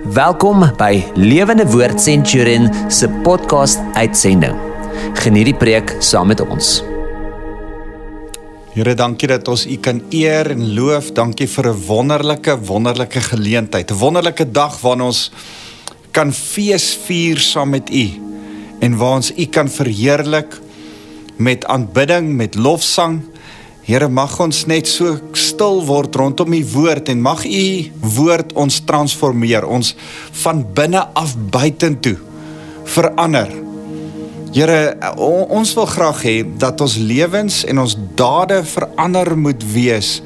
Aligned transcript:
Welkom 0.00 0.62
by 0.80 1.02
Lewende 1.12 1.66
Woord 1.68 2.00
Centurion 2.00 2.70
se 2.88 3.04
podcast 3.20 3.76
uitsending. 3.92 4.56
Geniet 5.20 5.50
die 5.50 5.54
preek 5.60 5.92
saam 6.00 6.30
met 6.32 6.40
ons. 6.40 6.78
Here, 8.72 8.94
dankie 8.96 9.28
dat 9.28 9.44
ons 9.52 9.66
U 9.68 9.76
kan 9.76 10.00
eer 10.08 10.54
en 10.54 10.62
loof. 10.72 11.12
Dankie 11.12 11.44
vir 11.46 11.68
'n 11.68 11.84
wonderlike, 11.84 12.56
wonderlike 12.64 13.20
geleentheid. 13.20 13.90
'n 13.90 13.98
Wonderlike 14.00 14.50
dag 14.50 14.80
waarin 14.80 15.02
ons 15.02 15.30
kan 16.12 16.32
fees 16.32 16.96
vier 17.04 17.36
saam 17.36 17.70
met 17.70 17.90
U 17.92 18.08
en 18.80 18.96
waar 18.96 19.16
ons 19.20 19.32
U 19.36 19.44
kan 19.44 19.68
verheerlik 19.68 20.60
met 21.36 21.66
aanbidding, 21.66 22.36
met 22.36 22.54
lofsang. 22.54 23.20
Here, 23.90 24.06
mag 24.06 24.36
ons 24.38 24.68
net 24.70 24.86
so 24.86 25.16
stil 25.34 25.80
word 25.82 26.14
rondom 26.14 26.52
U 26.54 26.58
woord 26.76 27.08
en 27.10 27.22
mag 27.24 27.40
U 27.42 27.62
woord 28.14 28.52
ons 28.54 28.76
transformeer, 28.86 29.66
ons 29.66 29.96
van 30.44 30.60
binne 30.76 31.00
af 31.18 31.32
buitentoe 31.50 32.14
verander. 32.86 33.50
Here, 34.54 34.94
ons 35.18 35.74
wil 35.74 35.90
graag 35.90 36.22
hê 36.22 36.36
dat 36.62 36.78
ons 36.86 36.94
lewens 37.02 37.64
en 37.66 37.82
ons 37.82 37.98
dade 38.14 38.60
verander 38.76 39.32
moet 39.34 39.66
wees. 39.74 40.20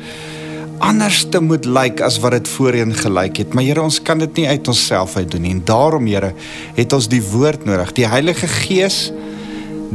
Anders 0.85 1.23
te 1.33 1.41
moet 1.41 1.65
lyk 1.65 2.05
as 2.05 2.21
wat 2.21 2.37
dit 2.37 2.53
voorheen 2.59 2.93
gelyk 2.93 3.41
het. 3.47 3.57
Maar 3.57 3.65
Here, 3.65 3.89
ons 3.89 4.03
kan 4.05 4.21
dit 4.21 4.43
nie 4.43 4.49
uit 4.51 4.69
onsself 4.69 5.17
uit 5.17 5.33
doen 5.33 5.49
nie. 5.49 5.57
En 5.57 5.65
daarom, 5.65 6.05
Here, 6.13 6.35
het 6.77 6.93
ons 6.93 7.09
die 7.09 7.25
woord 7.33 7.65
nodig. 7.65 7.97
Die 7.97 8.11
Heilige 8.13 8.51
Gees 8.61 9.07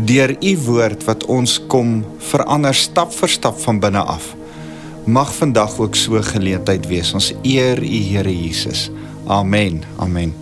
deur 0.06 0.36
u 0.40 0.58
woord 0.66 1.04
wat 1.08 1.26
ons 1.26 1.58
kom 1.68 2.04
verander 2.32 2.76
stap 2.76 3.14
vir 3.16 3.32
stap 3.32 3.58
van 3.66 3.80
binne 3.80 4.04
af. 4.04 4.36
Mag 5.10 5.32
vandag 5.34 5.80
ook 5.80 5.96
so 5.96 6.22
geleentheid 6.22 6.86
wees. 6.88 7.14
Ons 7.14 7.34
eer 7.42 7.82
u 7.84 8.02
Here 8.12 8.30
Jesus. 8.30 8.90
Amen. 9.28 9.84
Amen. 9.98 10.34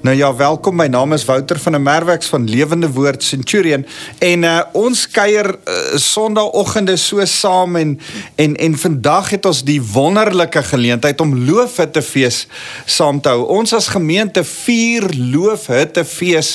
Nou 0.00 0.16
ja, 0.16 0.34
welkom. 0.34 0.76
My 0.76 0.86
naam 0.86 1.12
is 1.12 1.24
Wouter 1.28 1.58
van 1.60 1.72
der 1.72 1.80
Merweks 1.80 2.26
van 2.26 2.48
Lewende 2.48 2.88
Woord 2.90 3.22
Centurion 3.22 3.82
en 4.18 4.42
uh, 4.42 4.60
ons 4.72 5.02
kuier 5.12 5.44
uh, 5.44 5.74
Sondagoggende 6.00 6.94
so 6.96 7.24
saam 7.28 7.76
en 7.76 7.90
en 8.40 8.54
en 8.56 8.78
vandag 8.78 9.28
het 9.30 9.44
ons 9.46 9.60
die 9.64 9.76
wonderlike 9.92 10.62
geleentheid 10.70 11.20
om 11.20 11.34
loofhitte 11.44 12.00
fees 12.02 12.46
saam 12.86 13.20
te 13.20 13.28
hou. 13.28 13.42
Ons 13.52 13.74
as 13.76 13.90
gemeente 13.92 14.40
vier 14.44 15.04
loofhitte 15.34 16.06
fees 16.08 16.54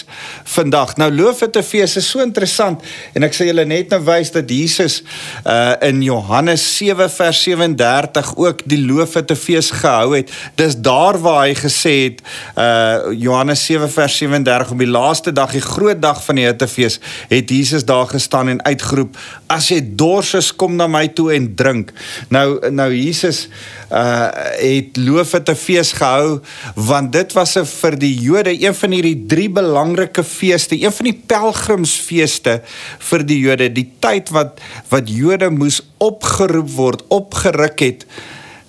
vandag. 0.56 0.96
Nou 0.98 1.12
loofhitte 1.14 1.62
fees 1.64 1.94
is 2.02 2.10
so 2.10 2.26
interessant 2.26 2.82
en 3.14 3.30
ek 3.30 3.38
sê 3.38 3.46
julle 3.52 3.68
net 3.70 3.94
nou 3.94 4.02
wys 4.10 4.34
dat 4.34 4.50
Jesus 4.50 5.04
uh, 5.46 5.78
in 5.86 6.02
Johannes 6.02 6.66
7 6.80 7.12
vers 7.20 7.44
37 7.46 8.34
ook 8.42 8.66
die 8.66 8.82
loofhitte 8.82 9.38
fees 9.38 9.70
gehou 9.84 10.16
het. 10.18 10.34
Dis 10.58 10.82
daar 10.82 11.22
waar 11.22 11.44
hy 11.46 11.54
gesê 11.62 11.96
het 12.08 12.26
uh 12.58 13.14
Johannes 13.36 13.66
7 13.66 13.90
vers 13.92 14.18
37 14.18 14.70
op 14.72 14.80
die 14.80 14.88
laaste 14.88 15.32
dag, 15.36 15.52
die 15.52 15.60
groot 15.64 16.00
dag 16.00 16.22
van 16.24 16.38
die 16.40 16.46
Hittefees, 16.46 17.02
het 17.28 17.50
Jesus 17.52 17.84
daar 17.84 18.08
gestaan 18.08 18.48
en 18.48 18.62
uitgeroep: 18.64 19.18
"As 19.52 19.68
jy 19.68 19.82
dors 19.84 20.34
is, 20.40 20.54
kom 20.56 20.78
na 20.80 20.88
my 20.88 21.08
toe 21.08 21.34
en 21.36 21.50
drink." 21.56 21.92
Nou 22.32 22.72
nou 22.72 22.94
Jesus 22.94 23.50
uh 23.92 24.32
het 24.56 24.98
loofete 24.98 25.56
fees 25.56 25.92
gehou 25.94 26.40
want 26.76 27.12
dit 27.12 27.34
was 27.34 27.58
'n 27.58 27.66
vir 27.66 28.00
die 28.00 28.14
Jode 28.20 28.54
een 28.56 28.76
van 28.76 28.92
hierdie 28.92 29.26
drie 29.28 29.50
belangrike 29.50 30.24
feeste, 30.24 30.80
een 30.82 30.92
van 30.92 31.06
die 31.06 31.22
pelgrimsfeeste 31.28 32.62
vir 33.00 33.26
die 33.26 33.40
Jode, 33.40 33.72
die 33.72 33.92
tyd 34.00 34.30
wat 34.30 34.62
wat 34.90 35.10
Jode 35.10 35.50
moes 35.50 35.82
opgeroep 35.98 36.70
word, 36.70 37.04
opgeruk 37.10 37.80
het 37.80 38.06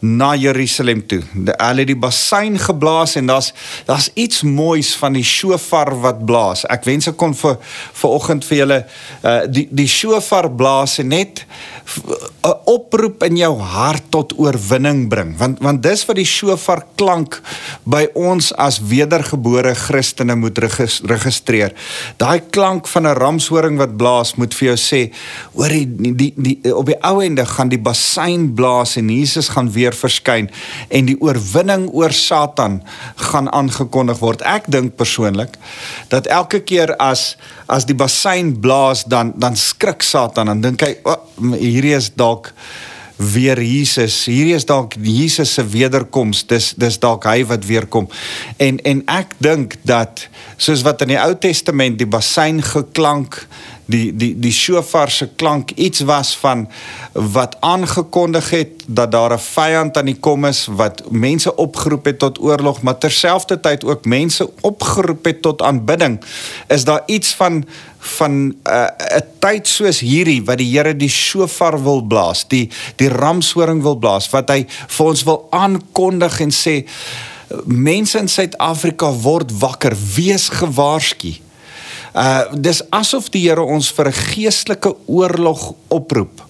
na 0.01 0.35
Jerusalem 0.37 1.01
toe. 1.07 1.23
Hulle 1.33 1.83
het 1.83 1.89
die 1.89 1.99
bassein 1.99 2.59
geblaas 2.61 3.17
en 3.17 3.31
daar's 3.31 3.53
daar's 3.89 4.11
iets 4.15 4.43
moois 4.43 4.95
van 4.97 5.17
die 5.17 5.25
shofar 5.25 5.95
wat 6.01 6.25
blaas. 6.27 6.67
Ek 6.69 6.85
wens 6.85 7.09
ek 7.09 7.17
kon 7.17 7.35
vir 7.35 7.57
vir 8.03 8.11
oggend 8.11 8.45
vir 8.45 8.59
julle 8.63 8.81
uh 9.23 9.39
die 9.49 9.67
die 9.71 9.89
shofar 9.89 10.51
blaas 10.53 10.99
en 11.03 11.09
net 11.15 11.47
'n 11.87 12.55
oproep 12.65 13.23
in 13.23 13.37
jou 13.37 13.53
hart 13.59 14.03
tot 14.11 14.35
oorwinning 14.39 15.09
bring. 15.09 15.37
Want 15.39 15.59
want 15.63 15.83
dis 15.83 16.05
wat 16.07 16.17
die 16.17 16.27
shofar 16.29 16.85
klank 16.95 17.41
by 17.85 18.07
ons 18.15 18.53
as 18.55 18.81
wedergebore 18.83 19.75
Christene 19.75 20.37
moet 20.37 20.59
registreer. 20.59 21.73
Daai 22.17 22.41
klank 22.51 22.89
van 22.89 23.07
'n 23.07 23.19
ramshoring 23.19 23.79
wat 23.79 23.97
blaas 23.97 24.35
moet 24.35 24.55
vir 24.55 24.75
jou 24.75 24.77
sê, 24.77 25.13
hoor 25.55 25.69
die, 25.69 26.15
die 26.15 26.33
die 26.37 26.75
op 26.75 26.87
die 26.87 26.99
ou 27.03 27.21
ende 27.23 27.47
gaan 27.47 27.69
die 27.69 27.79
bassein 27.79 28.55
blaas 28.55 28.97
en 28.97 29.09
Jesus 29.09 29.49
gaan 29.49 29.73
weer 29.73 29.93
verskyn 29.97 30.51
en 30.89 31.09
die 31.09 31.17
oorwinning 31.23 31.89
oor 31.93 32.15
Satan 32.15 32.81
gaan 33.31 33.51
aangekondig 33.53 34.21
word. 34.23 34.45
Ek 34.47 34.69
dink 34.73 34.97
persoonlik 35.01 35.57
dat 36.13 36.29
elke 36.33 36.63
keer 36.65 36.95
as 37.03 37.35
as 37.67 37.87
die 37.89 37.97
bassein 37.99 38.55
blaas 38.61 39.05
dan 39.11 39.33
dan 39.37 39.57
skrik 39.57 40.05
Satan 40.07 40.53
en 40.53 40.61
dink 40.63 40.85
hy 40.87 40.95
oh, 41.05 41.19
hierdie 41.57 41.97
is 41.97 42.13
dalk 42.15 42.53
weer 43.17 43.61
Jesus. 43.63 44.27
Hierdie 44.29 44.55
is 44.57 44.67
dalk 44.69 44.95
Jesus 45.01 45.55
se 45.57 45.65
wederkoms. 45.65 46.45
Dis 46.49 46.73
dis 46.77 46.99
dalk 47.01 47.25
hy 47.29 47.45
wat 47.49 47.65
weer 47.65 47.89
kom. 47.89 48.09
En 48.61 48.81
en 48.85 49.03
ek 49.09 49.37
dink 49.43 49.79
dat 49.89 50.27
soos 50.57 50.85
wat 50.87 51.05
in 51.05 51.15
die 51.15 51.21
Ou 51.21 51.33
Testament 51.41 51.99
die 52.01 52.09
bassein 52.09 52.61
geklank 52.65 53.41
die 53.87 54.11
die 54.17 54.33
die 54.39 54.53
shofar 54.53 55.11
se 55.11 55.29
klank 55.39 55.71
iets 55.71 56.01
was 56.01 56.35
van 56.37 56.67
wat 57.13 57.57
aangekondig 57.61 58.51
het 58.51 58.85
dat 58.87 59.13
daar 59.13 59.33
'n 59.33 59.39
vyand 59.39 59.97
aan 59.97 60.05
die 60.05 60.19
kom 60.21 60.45
is 60.45 60.67
wat 60.67 61.03
mense 61.11 61.57
opgeroep 61.57 62.05
het 62.05 62.19
tot 62.19 62.41
oorlog 62.41 62.83
maar 62.83 62.99
terselfdertyd 62.99 63.85
ook 63.85 64.05
mense 64.05 64.51
opgeroep 64.61 65.25
het 65.25 65.43
tot 65.43 65.63
aanbidding. 65.63 66.21
Is 66.69 66.85
daar 66.85 67.03
iets 67.07 67.35
van 67.35 67.65
van 67.99 68.33
'n 68.33 68.57
uh, 68.65 68.87
tyd 69.39 69.69
soos 69.69 70.01
hierdie 70.01 70.45
wat 70.45 70.59
die 70.59 70.71
Here 70.77 70.97
die 70.97 71.09
shofar 71.09 71.83
wil 71.83 72.03
blaas 72.03 72.49
die 72.49 72.71
die 72.97 73.09
ramshoring 73.09 73.83
wil 73.83 73.97
blaas 73.97 74.31
wat 74.31 74.49
hy 74.49 74.67
vir 74.69 75.07
ons 75.07 75.23
wil 75.23 75.47
aankondig 75.51 76.41
en 76.41 76.51
sê 76.51 76.85
mense 77.65 78.19
in 78.19 78.29
Suid-Afrika 78.29 79.13
word 79.13 79.59
wakker 79.59 79.97
wees 80.15 80.49
gewaarsku 80.49 81.35
Uh 82.17 82.49
dis 82.57 82.81
asof 82.97 83.29
die 83.29 83.45
Here 83.45 83.63
ons 83.63 83.91
vir 83.93 84.09
'n 84.09 84.13
geestelike 84.13 84.95
oorlog 85.07 85.75
oproep. 85.89 86.47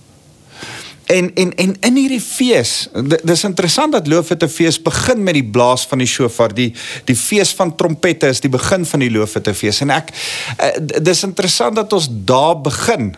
En 1.07 1.35
en 1.35 1.55
en 1.55 1.77
in 1.81 1.97
hierdie 1.97 2.21
fees, 2.21 2.89
dis 3.25 3.45
interessant 3.45 3.93
dat 3.93 4.07
Loofete 4.07 4.49
fees 4.49 4.83
begin 4.83 5.23
met 5.23 5.35
die 5.35 5.45
blaas 5.45 5.87
van 5.87 5.99
die 5.99 6.07
shofar. 6.07 6.55
Die 6.55 6.75
die 7.05 7.17
fees 7.17 7.55
van 7.55 7.77
trompette 7.77 8.27
is 8.27 8.41
die 8.41 8.51
begin 8.51 8.87
van 8.87 9.01
die 9.01 9.11
Loofete 9.11 9.55
fees. 9.55 9.81
En 9.81 9.91
ek 9.91 10.11
uh, 10.11 10.71
dis 11.03 11.23
interessant 11.23 11.77
dat 11.77 11.93
ons 11.93 12.09
daar 12.11 12.61
begin. 12.61 13.15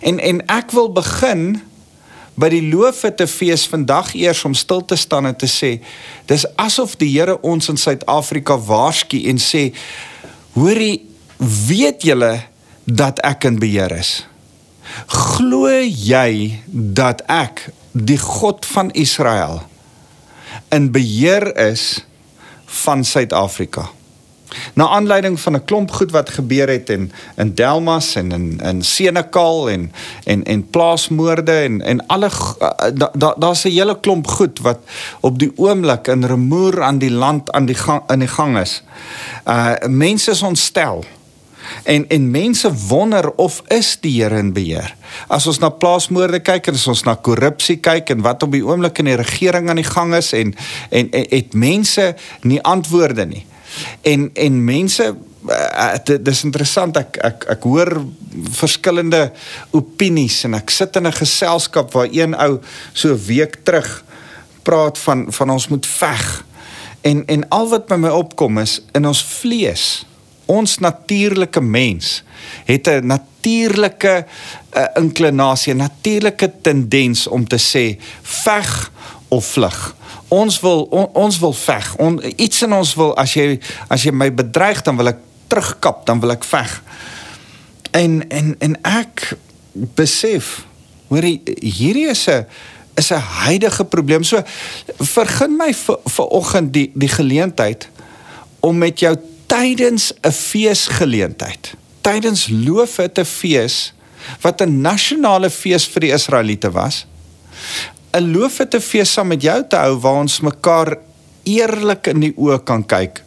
En 0.00 0.18
en 0.18 0.40
ek 0.46 0.70
wil 0.70 0.92
begin 0.92 1.60
by 2.40 2.48
die 2.48 2.64
Loofete 2.68 3.26
fees 3.26 3.66
vandag 3.68 4.14
eers 4.14 4.44
om 4.44 4.54
stil 4.54 4.84
te 4.84 4.96
staan 4.96 5.26
en 5.26 5.36
te 5.36 5.48
sê, 5.48 5.80
dis 6.26 6.46
asof 6.56 6.96
die 6.96 7.18
Here 7.18 7.36
ons 7.42 7.68
in 7.68 7.76
Suid-Afrika 7.76 8.56
waarsku 8.56 9.20
en 9.28 9.40
sê, 9.40 9.72
hoorie 10.52 11.09
weet 11.40 12.02
julle 12.02 12.40
dat 12.84 13.20
ek 13.24 13.44
in 13.48 13.58
beheer 13.58 13.92
is? 13.96 14.26
Glo 15.06 15.70
jy 15.80 16.60
dat 16.68 17.22
ek 17.30 17.68
die 17.92 18.18
God 18.20 18.66
van 18.66 18.90
Israel 18.92 19.62
in 20.74 20.90
beheer 20.92 21.48
is 21.56 22.04
van 22.84 23.04
Suid-Afrika? 23.04 23.88
Na 24.74 24.88
aanleiding 24.88 25.40
van 25.40 25.54
'n 25.56 25.64
klomp 25.64 25.90
goed 25.90 26.10
wat 26.10 26.30
gebeur 26.30 26.68
het 26.68 26.90
in 26.90 27.12
in 27.36 27.54
Delmas 27.54 28.14
en 28.14 28.32
in 28.32 28.60
in 28.60 28.82
Senekal 28.82 29.70
en 29.70 29.92
en 30.24 30.44
en 30.44 30.70
plaasmoorde 30.70 31.52
en 31.52 31.82
en 31.82 32.06
alle 32.06 32.30
daar's 32.94 33.12
da, 33.14 33.34
da 33.38 33.52
'n 33.52 33.70
hele 33.70 34.00
klomp 34.00 34.26
goed 34.26 34.58
wat 34.58 34.78
op 35.20 35.38
die 35.38 35.52
oomblik 35.56 36.06
in 36.06 36.24
remoer 36.24 36.82
aan 36.82 36.98
die 36.98 37.10
land 37.10 37.50
aan 37.52 37.66
die 37.66 37.74
gang 37.74 38.02
in 38.10 38.18
die 38.18 38.28
gang 38.28 38.58
is. 38.58 38.82
Uh 39.46 39.74
mense 39.86 40.30
is 40.30 40.42
ontstel. 40.42 41.04
En 41.82 42.08
en 42.08 42.30
mense 42.30 42.72
wonder 42.88 43.30
of 43.36 43.62
is 43.68 43.96
die 44.00 44.22
Here 44.22 44.38
in 44.38 44.52
beheer. 44.52 44.94
As 45.28 45.46
ons 45.46 45.60
na 45.62 45.70
plaasmoorde 45.70 46.40
kyk 46.44 46.70
en 46.70 46.74
as 46.78 46.88
ons 46.90 47.04
na 47.06 47.14
korrupsie 47.14 47.78
kyk 47.82 48.10
en 48.14 48.24
wat 48.26 48.42
op 48.42 48.52
die 48.52 48.64
oomblik 48.66 48.98
in 49.02 49.10
die 49.10 49.18
regering 49.20 49.70
aan 49.70 49.80
die 49.80 49.86
gang 49.86 50.14
is 50.14 50.32
en 50.32 50.54
en, 50.90 51.10
en 51.10 51.26
het 51.30 51.54
mense 51.54 52.14
nie 52.42 52.60
antwoorde 52.62 53.26
nie. 53.26 53.46
En 54.02 54.30
en 54.34 54.64
mense 54.64 55.06
uh, 55.48 55.94
dit 56.04 56.28
is 56.28 56.44
interessant 56.44 56.96
ek 57.00 57.18
ek 57.24 57.48
ek 57.56 57.66
hoor 57.68 57.94
verskillende 58.60 59.30
opinies 59.76 60.42
en 60.48 60.58
ek 60.58 60.70
sit 60.70 60.96
in 60.96 61.06
'n 61.06 61.20
geselskap 61.22 61.92
waar 61.92 62.10
een 62.10 62.34
ou 62.34 62.60
so 62.92 63.14
'n 63.14 63.24
week 63.26 63.64
terug 63.64 64.04
praat 64.62 64.98
van 64.98 65.32
van 65.32 65.50
ons 65.50 65.68
moet 65.68 65.86
veg. 65.86 66.44
En 67.00 67.26
en 67.26 67.48
al 67.48 67.68
wat 67.68 67.86
by 67.86 67.96
my 67.96 68.08
opkom 68.08 68.58
is 68.58 68.80
in 68.92 69.06
ons 69.06 69.24
vlees 69.24 70.04
ons 70.50 70.78
natuurlike 70.82 71.62
mens 71.62 72.22
het 72.66 72.88
'n 72.88 73.06
natuurlike 73.06 74.26
uh, 74.26 74.84
inklinasie, 74.98 75.74
'n 75.74 75.76
natuurlike 75.86 76.50
tendens 76.62 77.26
om 77.26 77.46
te 77.46 77.58
sê 77.58 77.96
veg 78.22 78.90
of 79.28 79.46
vlug 79.46 79.94
Ons 80.30 80.60
wil 80.62 80.84
on, 80.94 81.08
ons 81.12 81.38
wil 81.42 81.52
veg. 81.52 81.96
On, 81.96 82.20
iets 82.36 82.62
in 82.62 82.72
ons 82.72 82.94
wil 82.94 83.16
as 83.18 83.32
jy 83.34 83.56
as 83.90 84.04
jy 84.06 84.12
my 84.14 84.28
bedreig 84.30 84.78
dan 84.86 84.98
wil 85.00 85.10
ek 85.10 85.18
terugkap, 85.50 86.04
dan 86.06 86.22
wil 86.22 86.30
ek 86.36 86.46
veg. 86.46 86.76
En 87.98 88.20
en 88.30 88.52
en 88.62 88.76
ek 88.86 89.32
besef 89.98 90.60
hoor 91.10 91.26
hierdie 91.26 92.06
is 92.12 92.28
'n 92.30 92.46
is 92.94 93.10
'n 93.10 93.26
huidige 93.42 93.84
probleem. 93.84 94.22
So 94.22 94.42
vergun 95.02 95.56
my 95.56 95.74
vir 95.74 95.98
vanoggend 96.04 96.72
die 96.72 96.92
die 96.94 97.10
geleentheid 97.10 97.88
om 98.60 98.78
met 98.78 99.00
jou 99.00 99.16
tydens 99.50 100.12
'n 100.22 100.32
feesgeleentheid, 100.32 101.74
tydens 102.00 102.48
loofhutte 102.48 103.24
fees 103.24 103.92
wat 104.40 104.62
'n 104.62 104.80
nasionale 104.80 105.50
fees 105.50 105.86
vir 105.86 106.00
die 106.00 106.12
Israeliete 106.12 106.70
was, 106.70 107.06
'n 108.12 108.32
loofhutte 108.32 108.80
fees 108.80 109.12
saam 109.12 109.28
met 109.28 109.42
jou 109.42 109.64
te 109.68 109.76
hou 109.76 109.98
waar 110.00 110.20
ons 110.20 110.40
mekaar 110.40 110.98
eerlik 111.42 112.06
in 112.06 112.20
die 112.20 112.34
oë 112.36 112.64
kan 112.64 112.86
kyk 112.86 113.22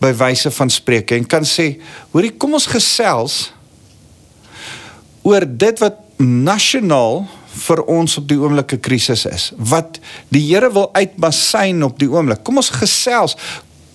by 0.00 0.12
wyse 0.12 0.50
van 0.50 0.70
spreuke 0.70 1.14
en 1.14 1.26
kan 1.26 1.44
sê, 1.44 1.80
hoorie, 2.12 2.32
kom 2.36 2.54
ons 2.54 2.66
gesels 2.66 3.52
oor 5.22 5.46
dit 5.46 5.78
wat 5.78 5.96
nasionaal 6.18 7.26
vir 7.56 7.82
ons 7.90 8.16
op 8.20 8.26
die 8.28 8.38
oomblik 8.38 8.72
'n 8.72 8.80
krisis 8.80 9.24
is. 9.26 9.52
Wat 9.56 9.98
die 10.28 10.40
Here 10.52 10.72
wil 10.72 10.90
uitbasyn 10.92 11.82
op 11.82 11.98
die 11.98 12.08
oomblik. 12.08 12.44
Kom 12.44 12.56
ons 12.56 12.70
gesels. 12.70 13.36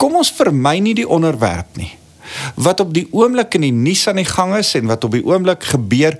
Kom 0.01 0.17
ons 0.17 0.31
vermy 0.33 0.79
nie 0.81 0.95
die 0.97 1.05
onderwerp 1.05 1.77
nie. 1.77 1.91
Wat 2.57 2.81
op 2.81 2.93
die 2.95 3.05
oomblik 3.13 3.53
in 3.59 3.67
die 3.67 3.75
nuus 3.75 4.07
aan 4.09 4.21
die 4.21 4.27
gang 4.27 4.55
is 4.57 4.73
en 4.79 4.89
wat 4.89 5.05
op 5.05 5.13
die 5.13 5.25
oomblik 5.27 5.67
gebeur, 5.75 6.17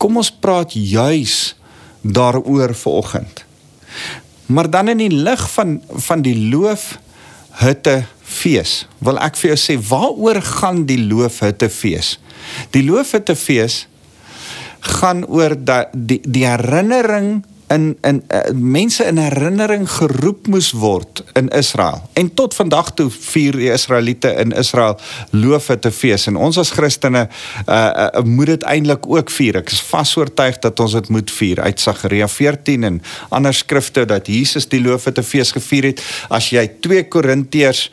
kom 0.00 0.18
ons 0.18 0.32
praat 0.32 0.74
juis 0.74 1.54
daaroor 2.02 2.74
vanoggend. 2.74 3.44
Maar 4.50 4.70
dan 4.70 4.88
in 4.88 5.02
die 5.04 5.12
lig 5.14 5.42
van 5.52 5.76
van 6.08 6.24
die 6.26 6.34
loofhutte 6.50 8.00
fees, 8.24 8.86
wil 8.98 9.20
ek 9.22 9.38
vir 9.38 9.52
jou 9.52 9.60
sê 9.60 9.76
waaroor 9.90 10.40
gaan 10.42 10.84
die 10.88 10.98
loofhutte 10.98 11.68
fees? 11.70 12.16
Die 12.74 12.82
loofhutte 12.86 13.36
fees 13.38 13.84
gaan 15.00 15.22
oor 15.28 15.54
dat 15.54 15.92
die 15.94 16.18
die 16.24 16.46
herinnering 16.48 17.44
in 17.70 17.96
in 18.02 18.22
uh, 18.28 18.40
mense 18.54 19.04
in 19.06 19.18
herinnering 19.18 19.86
geroep 19.90 20.46
moes 20.50 20.70
word 20.72 21.22
in 21.38 21.48
Israel. 21.54 22.02
En 22.18 22.34
tot 22.34 22.54
vandag 22.54 22.92
toe 22.98 23.08
vier 23.10 23.56
die 23.56 23.70
Israeliete 23.72 24.32
in 24.42 24.52
Israel 24.52 24.98
loofhutte 25.30 25.92
fees 25.94 26.26
en 26.26 26.36
ons 26.36 26.58
as 26.58 26.72
Christene 26.74 27.26
uh, 27.28 27.74
uh, 27.74 28.24
moet 28.26 28.54
dit 28.54 28.66
eintlik 28.74 29.06
ook 29.06 29.30
vier. 29.30 29.60
Ek 29.62 29.70
is 29.74 29.82
vas 29.90 30.16
oortuig 30.18 30.58
dat 30.64 30.82
ons 30.82 30.96
dit 30.98 31.12
moet 31.14 31.30
vier 31.38 31.62
uit 31.62 31.80
Sagaria 31.80 32.28
14 32.28 32.88
en 32.88 33.00
ander 33.30 33.54
skrifte 33.54 34.04
dat 34.08 34.30
Jesus 34.30 34.66
die 34.70 34.82
loofhutte 34.82 35.22
fees 35.26 35.54
gevier 35.54 35.92
het. 35.92 36.02
As 36.30 36.50
jy 36.54 36.66
2 36.82 37.06
Korintiërs 37.12 37.86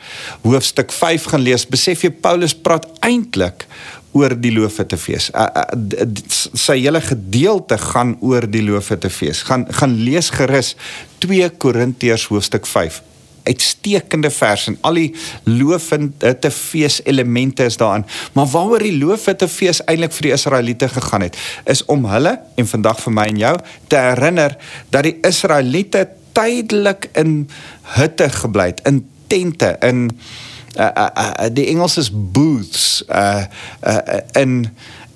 hoofstuk 0.46 0.94
5 0.96 1.30
gaan 1.34 1.46
lees, 1.46 1.68
besef 1.70 2.06
jy 2.06 2.14
Paulus 2.24 2.56
praat 2.58 2.90
eintlik 3.06 3.68
oor 4.12 4.36
die 4.40 4.54
loofhutte 4.56 4.98
fees. 4.98 5.30
Uh, 5.36 5.48
uh, 5.68 6.08
sy 6.54 6.80
hele 6.80 7.02
gedeelte 7.04 7.78
gaan 7.82 8.16
oor 8.26 8.48
die 8.50 8.64
loofhutte 8.66 9.12
fees. 9.14 9.44
Gaan 9.48 9.68
gaan 9.70 9.98
lees 10.00 10.32
gerus 10.36 10.76
2 11.26 11.50
Korintiërs 11.60 12.28
hoofstuk 12.32 12.68
5 12.70 13.02
uitstekende 13.48 14.30
vers 14.34 14.68
en 14.68 14.78
al 14.88 15.00
die 15.00 15.08
loofhutte 15.48 16.52
fees 16.52 17.00
elemente 17.08 17.68
is 17.68 17.80
daarin. 17.80 18.06
Maar 18.36 18.50
waaroor 18.52 18.84
die 18.84 18.98
loofhutte 18.98 19.48
fees 19.52 19.82
eintlik 19.86 20.16
vir 20.18 20.30
die 20.30 20.36
Israeliete 20.36 20.90
gegaan 20.92 21.28
het, 21.28 21.40
is 21.66 21.86
om 21.86 22.08
hulle 22.12 22.38
en 22.60 22.68
vandag 22.68 23.02
vir 23.06 23.16
my 23.20 23.28
en 23.32 23.42
jou 23.44 23.56
te 23.92 24.02
herinner 24.10 24.58
dat 24.94 25.08
die 25.08 25.16
Israeliete 25.28 26.08
tydelik 26.38 27.10
in 27.18 27.48
hutte 27.98 28.30
gebly 28.42 28.72
het, 28.74 28.84
in 28.90 29.06
tente, 29.32 29.76
in 29.84 30.12
uh, 30.78 30.92
uh, 30.96 31.10
uh, 31.18 31.50
die 31.52 31.68
Engels 31.68 31.98
is 31.98 32.10
booths 32.14 33.04
uh, 33.10 33.46
uh, 33.82 34.22
uh, 34.36 34.64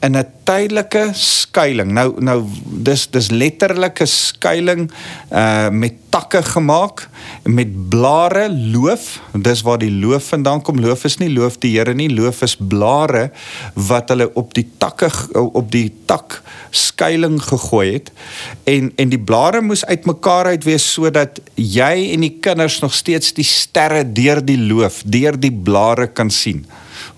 in 0.01 0.17
'n 0.17 0.25
tydelike 0.43 1.09
skuilings. 1.13 1.93
Nou 1.93 2.15
nou 2.17 2.45
dis 2.65 3.07
dis 3.09 3.29
letterlike 3.29 4.05
skuilings 4.05 4.93
uh 5.29 5.69
met 5.69 5.93
takke 6.09 6.41
gemaak 6.43 7.07
met 7.43 7.89
blare 7.89 8.49
loof. 8.51 9.21
Dis 9.31 9.61
waar 9.61 9.77
die 9.77 9.91
loof 9.91 10.27
vandaan 10.33 10.61
kom. 10.61 10.79
Loof 10.79 11.03
is 11.03 11.17
nie 11.17 11.29
loof 11.33 11.57
die 11.57 11.77
Here 11.77 11.93
nie. 11.93 12.09
Loof 12.09 12.41
is 12.41 12.57
blare 12.59 13.31
wat 13.73 14.09
hulle 14.09 14.33
op 14.33 14.53
die 14.53 14.67
takke 14.77 15.09
op 15.33 15.71
die 15.71 15.93
tak 16.05 16.41
skuilings 16.69 17.45
gegooi 17.45 17.93
het. 17.93 18.11
En 18.63 18.91
en 18.95 19.09
die 19.09 19.19
blare 19.21 19.61
moes 19.61 19.85
uitmekaar 19.85 20.45
uit 20.45 20.63
wees 20.63 20.93
sodat 20.93 21.39
jy 21.55 22.11
en 22.13 22.19
die 22.19 22.37
kinders 22.41 22.79
nog 22.79 22.93
steeds 22.93 23.33
die 23.33 23.47
sterre 23.47 24.03
deur 24.11 24.45
die 24.45 24.59
loof, 24.59 25.03
deur 25.05 25.39
die 25.39 25.53
blare 25.53 26.07
kan 26.07 26.29
sien. 26.29 26.65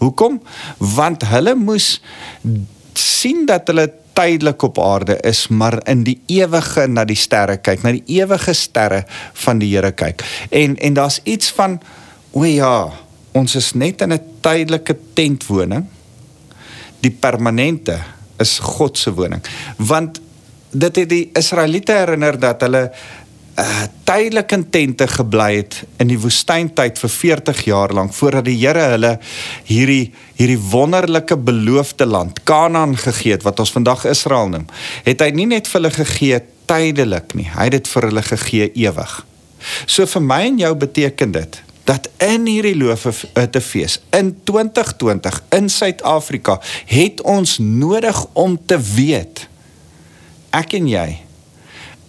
Hoekom? 0.04 0.40
Want 0.78 1.26
hulle 1.32 1.56
moes 1.56 1.98
sien 3.00 3.46
dat 3.50 3.68
hulle 3.72 3.88
tydelik 4.14 4.62
op 4.62 4.80
aarde 4.80 5.18
is, 5.26 5.48
maar 5.48 5.80
in 5.90 6.04
die 6.06 6.20
ewige 6.30 6.86
na 6.88 7.06
die 7.10 7.18
sterre 7.18 7.58
kyk, 7.58 7.82
na 7.84 7.96
die 7.96 8.20
ewige 8.20 8.54
sterre 8.54 9.04
van 9.46 9.62
die 9.62 9.72
Here 9.74 9.92
kyk. 9.92 10.22
En 10.54 10.78
en 10.78 10.94
daar's 11.00 11.20
iets 11.24 11.52
van 11.58 11.80
o 12.34 12.46
ja, 12.46 12.92
ons 13.34 13.56
is 13.56 13.74
net 13.74 14.02
in 14.02 14.14
'n 14.14 14.22
tydelike 14.42 14.98
tentwoning. 15.14 15.86
Die 17.00 17.12
permanente 17.12 17.98
is 18.40 18.60
God 18.60 18.98
se 18.98 19.14
woning. 19.14 19.42
Want 19.78 20.22
dit 20.72 20.96
het 20.96 21.10
die 21.10 21.30
Israeliete 21.34 21.92
herinner 21.92 22.40
dat 22.40 22.62
hulle 22.62 22.92
uh, 23.60 23.84
tydelik 24.04 24.52
in 24.52 24.64
tente 24.70 25.08
gebly 25.08 25.50
het 25.60 25.80
in 26.02 26.10
die 26.12 26.20
woestyntyd 26.20 27.00
vir 27.02 27.12
40 27.16 27.64
jaar 27.68 27.94
lank 27.94 28.14
voordat 28.18 28.48
die 28.48 28.58
Here 28.58 28.88
hulle 28.96 29.18
hierdie 29.70 30.14
hierdie 30.40 30.60
wonderlike 30.72 31.38
beloofde 31.38 32.06
land 32.10 32.42
Kanaan 32.44 32.98
gegee 32.98 33.36
het 33.38 33.46
wat 33.46 33.60
ons 33.62 33.72
vandag 33.72 34.06
Israel 34.10 34.50
noem. 34.50 34.66
Het 35.06 35.22
hy 35.22 35.30
nie 35.38 35.46
net 35.52 35.70
vir 35.70 35.82
hulle 35.82 35.94
gegee 35.94 36.40
tydelik 36.70 37.36
nie, 37.38 37.50
hy 37.54 37.68
het 37.70 37.78
dit 37.78 37.92
vir 37.92 38.10
hulle 38.10 38.24
gegee 38.26 38.72
ewig. 38.88 39.14
So 39.86 40.08
vir 40.10 40.26
my 40.26 40.42
en 40.48 40.60
jou 40.64 40.74
beteken 40.80 41.36
dit 41.36 41.62
dat 41.84 42.08
in 42.24 42.48
hierdie 42.48 42.78
loofe 42.80 43.12
te 43.52 43.62
fees 43.62 44.00
in 44.16 44.32
2020 44.48 45.40
in 45.56 45.68
Suid-Afrika 45.70 46.58
het 46.88 47.22
ons 47.28 47.58
nodig 47.60 48.24
om 48.40 48.56
te 48.56 48.80
weet 48.80 49.46
ek 50.56 50.78
en 50.80 50.88
jy 50.88 51.08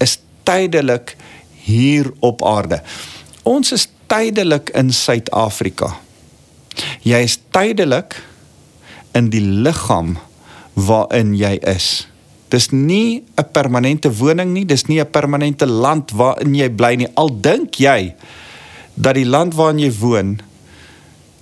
is 0.04 0.20
tydelik 0.46 1.16
hier 1.64 2.12
op 2.20 2.44
aarde. 2.44 2.82
Ons 3.42 3.72
is 3.72 3.88
tydelik 4.10 4.70
in 4.76 4.92
Suid-Afrika. 4.92 5.94
Jy 7.04 7.20
is 7.24 7.38
tydelik 7.54 8.16
in 9.14 9.30
die 9.32 9.42
liggaam 9.42 10.16
waarin 10.74 11.34
jy 11.38 11.56
is. 11.70 12.06
Dis 12.50 12.70
nie 12.70 13.24
'n 13.36 13.46
permanente 13.52 14.10
woning 14.10 14.52
nie, 14.52 14.64
dis 14.64 14.86
nie 14.86 15.00
'n 15.00 15.10
permanente 15.10 15.66
land 15.66 16.10
waarin 16.10 16.54
jy 16.54 16.70
bly 16.70 16.94
nie. 16.94 17.08
Al 17.14 17.30
dink 17.40 17.74
jy 17.74 18.14
dat 18.94 19.14
die 19.14 19.26
land 19.26 19.54
waarin 19.54 19.78
jy 19.78 19.92
woon 19.98 20.40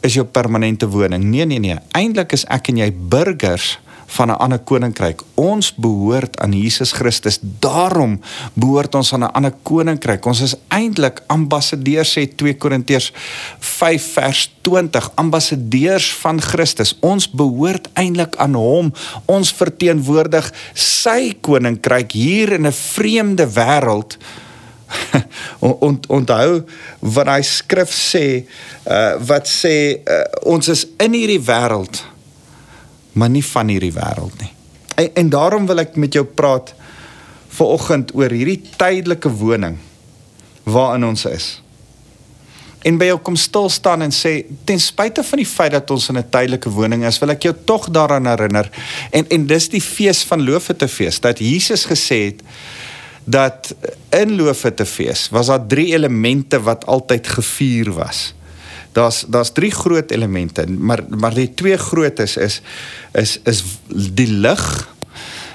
is 0.00 0.14
jou 0.14 0.24
permanente 0.24 0.88
woning. 0.88 1.24
Nee 1.24 1.44
nee 1.44 1.58
nee, 1.58 1.78
eintlik 1.92 2.32
is 2.32 2.44
ek 2.44 2.68
en 2.68 2.76
jy 2.76 2.92
burgers 2.92 3.78
van 4.06 4.28
'n 4.28 4.38
ander 4.38 4.58
koninkryk. 4.58 5.22
Ons 5.34 5.74
behoort 5.74 6.40
aan 6.40 6.52
Jesus 6.52 6.92
Christus. 6.92 7.38
Daarom 7.40 8.20
behoort 8.54 8.94
ons 8.94 9.12
aan 9.12 9.24
'n 9.24 9.32
ander 9.32 9.54
koninkryk. 9.62 10.26
Ons 10.26 10.40
is 10.40 10.54
eintlik 10.68 11.22
ambassadeurs 11.26 12.18
sê 12.18 12.34
2 12.36 12.56
Korintiërs 12.56 13.12
5 13.58 14.12
vers 14.12 14.54
20, 14.60 15.10
ambassadeurs 15.14 16.14
van 16.14 16.40
Christus. 16.40 16.96
Ons 17.00 17.30
behoort 17.30 17.88
eintlik 17.92 18.36
aan 18.36 18.54
hom. 18.54 18.92
Ons 19.24 19.52
verteenwoordig 19.52 20.52
sy 20.74 21.36
koninkryk 21.40 22.12
hier 22.12 22.52
in 22.52 22.66
'n 22.66 22.72
vreemde 22.72 23.46
wêreld. 23.46 24.18
ont, 25.86 26.06
onthou 26.06 26.64
wat 27.00 27.26
hy 27.26 27.42
skrif 27.42 27.92
sê 27.92 28.24
uh, 28.84 29.16
wat 29.26 29.48
sê 29.48 29.74
uh, 30.04 30.24
ons 30.52 30.68
is 30.68 30.86
in 31.02 31.16
hierdie 31.16 31.40
wêreld 31.40 32.02
maar 33.12 33.30
nie 33.30 33.44
van 33.44 33.68
hierdie 33.68 33.92
wêreld 33.92 34.36
nie. 34.40 34.52
En, 34.96 35.10
en 35.14 35.32
daarom 35.32 35.66
wil 35.66 35.84
ek 35.84 35.96
met 36.00 36.14
jou 36.16 36.24
praat 36.24 36.74
ver 37.52 37.74
oggend 37.76 38.14
oor 38.16 38.32
hierdie 38.32 38.60
tydelike 38.80 39.30
woning 39.40 39.76
waarin 40.68 41.04
ons 41.04 41.26
is. 41.28 41.48
En 42.86 42.98
by 42.98 43.12
jou 43.12 43.18
kom 43.22 43.36
stil 43.38 43.68
staan 43.70 44.02
en 44.02 44.14
sê 44.14 44.42
ten 44.66 44.80
spyte 44.82 45.22
van 45.26 45.42
die 45.42 45.46
feit 45.46 45.74
dat 45.74 45.90
ons 45.94 46.08
in 46.10 46.18
'n 46.18 46.30
tydelike 46.30 46.70
woning 46.70 47.04
is, 47.06 47.18
wil 47.18 47.30
ek 47.30 47.42
jou 47.42 47.54
tog 47.64 47.88
daaraan 47.90 48.26
herinner 48.26 48.70
en 49.10 49.28
en 49.28 49.46
dis 49.46 49.68
die 49.68 49.80
fees 49.80 50.24
van 50.24 50.42
Loofhutte 50.42 50.88
fees 50.88 51.20
dat 51.20 51.38
Jesus 51.38 51.86
gesê 51.86 52.24
het 52.32 52.42
dat 53.24 53.74
in 54.10 54.36
Loofhutte 54.36 54.86
fees 54.86 55.28
was 55.30 55.46
daar 55.46 55.66
drie 55.66 55.94
elemente 55.94 56.60
wat 56.60 56.86
altyd 56.86 57.26
gevier 57.26 57.92
was 57.92 58.34
daar's 58.92 59.24
daar's 59.28 59.52
drie 59.52 59.70
groot 59.70 60.10
elemente, 60.10 60.66
maar 60.66 61.04
maar 61.08 61.34
die 61.34 61.54
twee 61.54 61.76
grootes 61.76 62.36
is 62.36 62.60
is 63.12 63.40
is 63.44 63.64
die 63.88 64.28
lig 64.32 64.91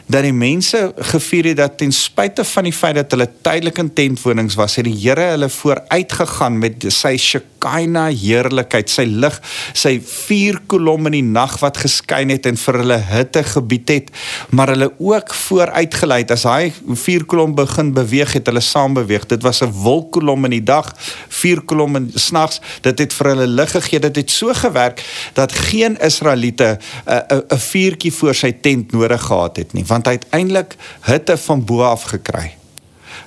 dat 0.08 0.24
die 0.24 0.34
mense 0.34 0.94
gevier 1.12 1.52
het 1.52 1.58
dat 1.60 1.78
ten 1.78 1.92
spyte 1.92 2.46
van 2.48 2.68
die 2.68 2.76
feit 2.76 2.96
dat 2.96 3.12
hulle 3.12 3.28
tydelik 3.44 3.80
in 3.82 3.90
tentwonings 3.94 4.56
was, 4.56 4.78
het 4.80 4.88
die 4.88 4.96
Here 4.96 5.34
hulle 5.34 5.50
vooruit 5.52 6.14
gegaan 6.20 6.60
met 6.62 6.86
sy 6.94 7.16
Shekinah 7.20 8.08
heerlikheid, 8.16 8.90
sy 8.90 9.04
lig, 9.08 9.36
sy 9.76 9.98
vier 10.00 10.62
kolom 10.72 11.10
in 11.12 11.18
die 11.18 11.26
nag 11.26 11.58
wat 11.60 11.82
geskyn 11.84 12.32
het 12.32 12.48
en 12.48 12.60
vir 12.62 12.80
hulle 12.82 13.00
hitte 13.10 13.44
gebied 13.52 13.94
het, 13.94 14.12
maar 14.56 14.72
hulle 14.74 14.90
ook 14.98 15.34
vooruit 15.36 16.00
gelei 16.00 16.22
as 16.34 16.46
hy 16.48 16.72
vier 17.04 17.26
kolom 17.28 17.56
begin 17.58 17.92
beweeg 17.96 18.38
het, 18.38 18.48
hulle 18.48 18.64
saam 18.64 18.96
beweeg. 18.98 19.28
Dit 19.28 19.44
was 19.44 19.62
'n 19.62 19.72
wolkkolom 19.72 20.46
in 20.46 20.52
die 20.52 20.64
dag, 20.64 20.94
vier 21.30 21.62
kolom 21.62 21.96
in 21.96 22.12
snags. 22.16 22.62
Dit 22.82 23.00
het 23.00 23.14
vir 23.14 23.28
hulle 23.28 23.48
lig 23.48 23.72
gegee. 23.72 24.00
Dit 24.00 24.16
het 24.16 24.32
so 24.32 24.54
gewerk 24.54 25.04
dat 25.34 25.52
geen 25.52 25.98
Israeliete 26.00 26.80
'n 27.06 27.44
'n 27.52 27.60
vuurtjie 27.60 28.14
voor 28.14 28.36
sy 28.36 28.52
tent 28.52 28.92
nodig 28.92 29.22
gehad 29.22 29.58
het 29.58 29.74
nie, 29.74 29.86
want 29.86 29.97
hy 30.06 30.20
het 30.20 30.28
eintlik 30.30 30.76
hitte 31.02 31.38
van 31.38 31.66
bo 31.66 31.82
af 31.82 32.04
gekry. 32.04 32.58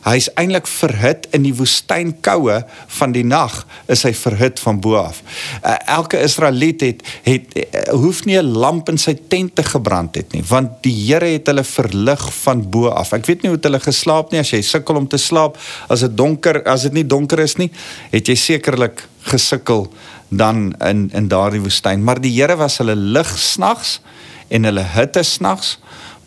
Hy's 0.04 0.30
eintlik 0.40 0.68
verhit 0.70 1.26
in 1.36 1.44
die 1.44 1.52
woestynkoue 1.56 2.60
van 2.96 3.12
die 3.12 3.24
nag 3.26 3.52
is 3.92 4.04
hy 4.06 4.12
verhit 4.16 4.60
van 4.62 4.78
bo 4.80 4.96
af. 5.00 5.20
Uh, 5.60 5.74
elke 5.92 6.20
Israeliet 6.24 6.84
het 6.86 7.02
het 7.26 7.52
uh, 7.58 7.82
hoef 7.92 8.24
nie 8.24 8.38
'n 8.40 8.56
lamp 8.56 8.88
in 8.88 8.98
sy 8.98 9.14
tent 9.28 9.54
te 9.54 9.62
gebrand 9.62 10.16
het 10.16 10.32
nie, 10.32 10.42
want 10.48 10.82
die 10.82 10.94
Here 11.10 11.26
het 11.26 11.46
hulle 11.46 11.64
verlig 11.64 12.22
van 12.42 12.70
bo 12.70 12.88
af. 12.88 13.12
Ek 13.12 13.26
weet 13.26 13.42
nie 13.42 13.50
hoe 13.50 13.58
het 13.58 13.64
hulle 13.64 13.80
geslaap 13.80 14.32
nie 14.32 14.40
as 14.40 14.52
jy 14.52 14.62
sukkel 14.62 14.96
om 14.96 15.08
te 15.08 15.18
slaap 15.18 15.58
as 15.88 16.00
dit 16.00 16.16
donker, 16.16 16.62
as 16.64 16.82
dit 16.82 16.92
nie 16.92 17.06
donker 17.06 17.38
is 17.38 17.56
nie, 17.56 17.70
het 18.10 18.26
jy 18.26 18.34
sekerlik 18.34 19.04
gesukkel 19.28 19.90
dan 20.28 20.74
in 20.80 21.10
in 21.12 21.28
daardie 21.28 21.60
woestyn, 21.60 22.02
maar 22.04 22.20
die 22.20 22.32
Here 22.32 22.56
was 22.56 22.78
hulle 22.78 22.96
lig 22.96 23.38
snags 23.38 24.00
en 24.48 24.64
hulle 24.64 24.82
hitte 24.82 25.22
snags 25.22 25.78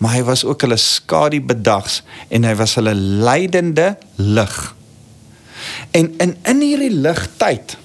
maar 0.04 0.18
hy 0.18 0.24
was 0.28 0.44
ook 0.44 0.66
hulle 0.66 0.80
skadu 0.80 1.40
bedags 1.40 2.02
en 2.28 2.44
hy 2.44 2.52
was 2.60 2.76
hulle 2.76 2.92
leidende 2.96 3.94
lig. 4.20 4.58
En 5.96 6.12
in 6.20 6.36
in 6.44 6.60
hierdie 6.66 6.92
ligtyd 6.92 7.78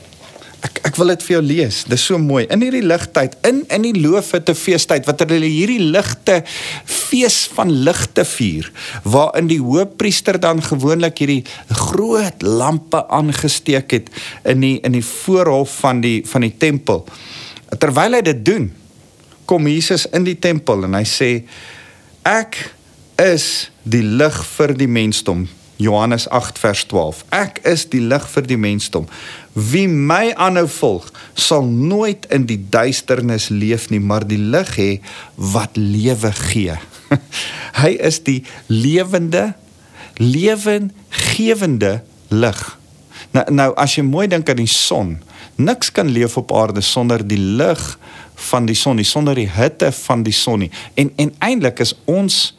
ek 0.66 0.80
ek 0.88 0.96
wil 0.98 1.12
dit 1.12 1.24
vir 1.26 1.34
jou 1.36 1.42
lees. 1.44 1.76
Dis 1.86 2.04
so 2.08 2.18
mooi. 2.18 2.42
In 2.50 2.62
hierdie 2.64 2.82
ligtyd, 2.82 3.36
in 3.46 3.60
in 3.74 3.84
die 3.86 3.94
loofhutte 4.02 4.56
feestyd 4.58 5.06
wat 5.06 5.22
hulle 5.22 5.46
hierdie 5.46 5.84
ligte 5.94 6.40
fees 6.48 7.44
van 7.54 7.70
ligte 7.86 8.24
vier, 8.26 8.66
waarin 9.06 9.50
die 9.50 9.60
hoofpriester 9.62 10.40
dan 10.42 10.62
gewoonlik 10.64 11.22
hierdie 11.22 11.44
groot 11.70 12.42
lampe 12.42 13.04
aangesteek 13.06 13.94
het 13.98 14.10
in 14.48 14.64
die 14.64 14.74
in 14.82 14.98
die 14.98 15.04
voorhof 15.06 15.78
van 15.84 16.02
die 16.02 16.20
van 16.26 16.46
die 16.46 16.54
tempel. 16.58 17.04
Terwyl 17.78 18.18
hy 18.18 18.24
dit 18.26 18.44
doen, 18.44 18.70
kom 19.46 19.70
Jesus 19.70 20.08
in 20.10 20.26
die 20.26 20.38
tempel 20.42 20.88
en 20.88 20.98
hy 20.98 21.06
sê 21.06 21.32
Ek 22.28 22.58
is 23.16 23.70
die 23.88 24.02
lig 24.04 24.36
vir 24.52 24.74
die 24.76 24.88
mensdom. 24.90 25.46
Johannes 25.80 26.26
8 26.34 26.58
vers 26.60 26.82
12. 26.90 27.22
Ek 27.32 27.60
is 27.64 27.86
die 27.88 28.02
lig 28.04 28.26
vir 28.28 28.44
die 28.50 28.58
mensdom. 28.60 29.06
Wie 29.54 29.86
my 29.88 30.34
aanhou 30.36 30.66
volg, 30.68 31.06
sal 31.32 31.64
nooit 31.64 32.26
in 32.34 32.44
die 32.50 32.58
duisternis 32.58 33.48
leef 33.48 33.86
nie, 33.88 34.02
maar 34.02 34.26
die 34.28 34.40
lig 34.40 34.74
hê 34.76 34.90
wat 35.54 35.78
lewe 35.80 36.34
gee. 36.50 36.76
Hy 37.80 37.94
is 38.10 38.20
die 38.26 38.42
lewende 38.68 39.54
lewengewende 40.18 42.00
lig. 42.28 42.62
Nou 43.32 43.46
nou 43.54 43.70
as 43.78 43.96
jy 43.96 44.04
mooi 44.04 44.26
dink 44.28 44.50
aan 44.50 44.60
die 44.60 44.68
son, 44.68 45.16
niks 45.56 45.94
kan 45.94 46.10
leef 46.12 46.36
op 46.36 46.52
aarde 46.52 46.84
sonder 46.84 47.24
die 47.24 47.40
lig 47.40 47.94
van 48.48 48.66
die 48.66 48.76
son, 48.76 48.96
nie 48.96 49.06
sonder 49.06 49.38
die 49.38 49.48
hitte 49.50 49.92
van 49.92 50.22
die 50.26 50.34
son 50.34 50.64
nie. 50.64 50.70
En 50.94 51.12
en 51.16 51.34
eintlik 51.44 51.82
is 51.84 51.94
ons 52.04 52.57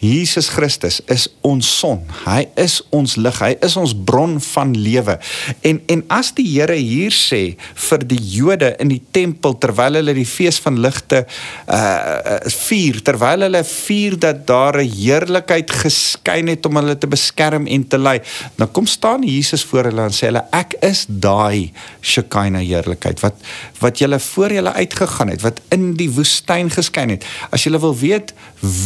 Jesus 0.00 0.48
Christus 0.54 1.00
is 1.10 1.26
ons 1.46 1.66
son. 1.66 2.04
Hy 2.24 2.46
is 2.60 2.78
ons 2.94 3.16
lig. 3.18 3.40
Hy 3.42 3.54
is 3.64 3.74
ons 3.80 3.94
bron 3.94 4.36
van 4.52 4.74
lewe. 4.76 5.18
En 5.66 5.80
en 5.90 6.04
as 6.14 6.30
die 6.36 6.46
Here 6.48 6.76
hier 6.78 7.14
sê 7.14 7.56
vir 7.88 8.04
die 8.08 8.20
Jode 8.38 8.70
in 8.82 8.92
die 8.92 9.02
tempel 9.14 9.56
terwyl 9.60 9.98
hulle 9.98 10.14
die 10.16 10.26
fees 10.28 10.60
van 10.62 10.78
ligte 10.82 11.24
uh 11.66 12.38
vier, 12.68 13.00
terwyl 13.04 13.44
hulle 13.46 13.62
vier 13.66 14.16
dat 14.20 14.44
daar 14.46 14.78
'n 14.80 14.88
heerlikheid 14.88 15.70
geskyn 15.70 16.48
het 16.48 16.66
om 16.66 16.76
hulle 16.76 16.98
te 16.98 17.06
beskerm 17.06 17.66
en 17.66 17.86
te 17.88 17.98
lei, 17.98 18.20
dan 18.56 18.70
kom 18.72 18.86
staan 18.86 19.22
Jesus 19.22 19.64
voor 19.64 19.90
hulle 19.90 20.02
en 20.02 20.14
sê 20.14 20.30
hulle 20.30 20.44
ek 20.52 20.74
is 20.82 21.06
daai 21.08 21.72
Shekinah 22.00 22.62
heerlikheid 22.62 23.20
wat 23.20 23.34
wat 23.80 23.98
julle 23.98 24.18
voor 24.18 24.52
julle 24.52 24.72
uitgegaan 24.72 25.28
het, 25.28 25.42
wat 25.42 25.60
in 25.74 25.94
die 25.94 26.10
woestyn 26.10 26.70
geskyn 26.70 27.10
het. 27.14 27.24
As 27.50 27.62
julle 27.62 27.80
wil 27.80 27.94
weet 27.96 28.34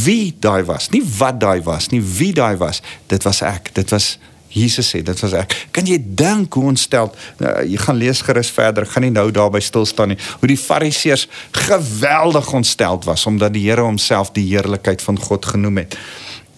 wie 0.04 0.34
daai 0.40 0.64
was, 0.64 0.90
nie 0.90 1.01
wat 1.18 1.40
daai 1.40 1.62
was 1.62 1.88
nie, 1.92 2.02
wie 2.02 2.32
daai 2.32 2.56
was. 2.56 2.82
Dit 3.06 3.24
was 3.26 3.42
ek. 3.46 3.74
Dit 3.74 3.90
was 3.90 4.18
Jesus 4.52 4.90
sê, 4.92 5.00
dit 5.04 5.20
was 5.24 5.32
ek. 5.36 5.54
Kan 5.72 5.86
jy 5.88 5.96
dink 5.98 6.52
hoe 6.58 6.66
ontstel 6.72 7.08
nou, 7.40 7.52
jy 7.64 7.78
gaan 7.80 7.96
lees 8.00 8.20
gerus 8.24 8.50
verder. 8.52 8.86
Gaan 8.88 9.06
nie 9.06 9.12
nou 9.14 9.30
daarby 9.32 9.62
stil 9.64 9.86
staan 9.88 10.12
nie. 10.12 10.18
Hoe 10.40 10.50
die 10.50 10.60
Fariseërs 10.60 11.26
geweldig 11.68 12.52
ontstel 12.52 13.00
was 13.06 13.24
omdat 13.30 13.54
die 13.56 13.64
Here 13.64 13.86
homself 13.86 14.34
die 14.36 14.44
heerlikheid 14.50 15.02
van 15.02 15.20
God 15.20 15.48
genoem 15.54 15.84
het. 15.84 15.96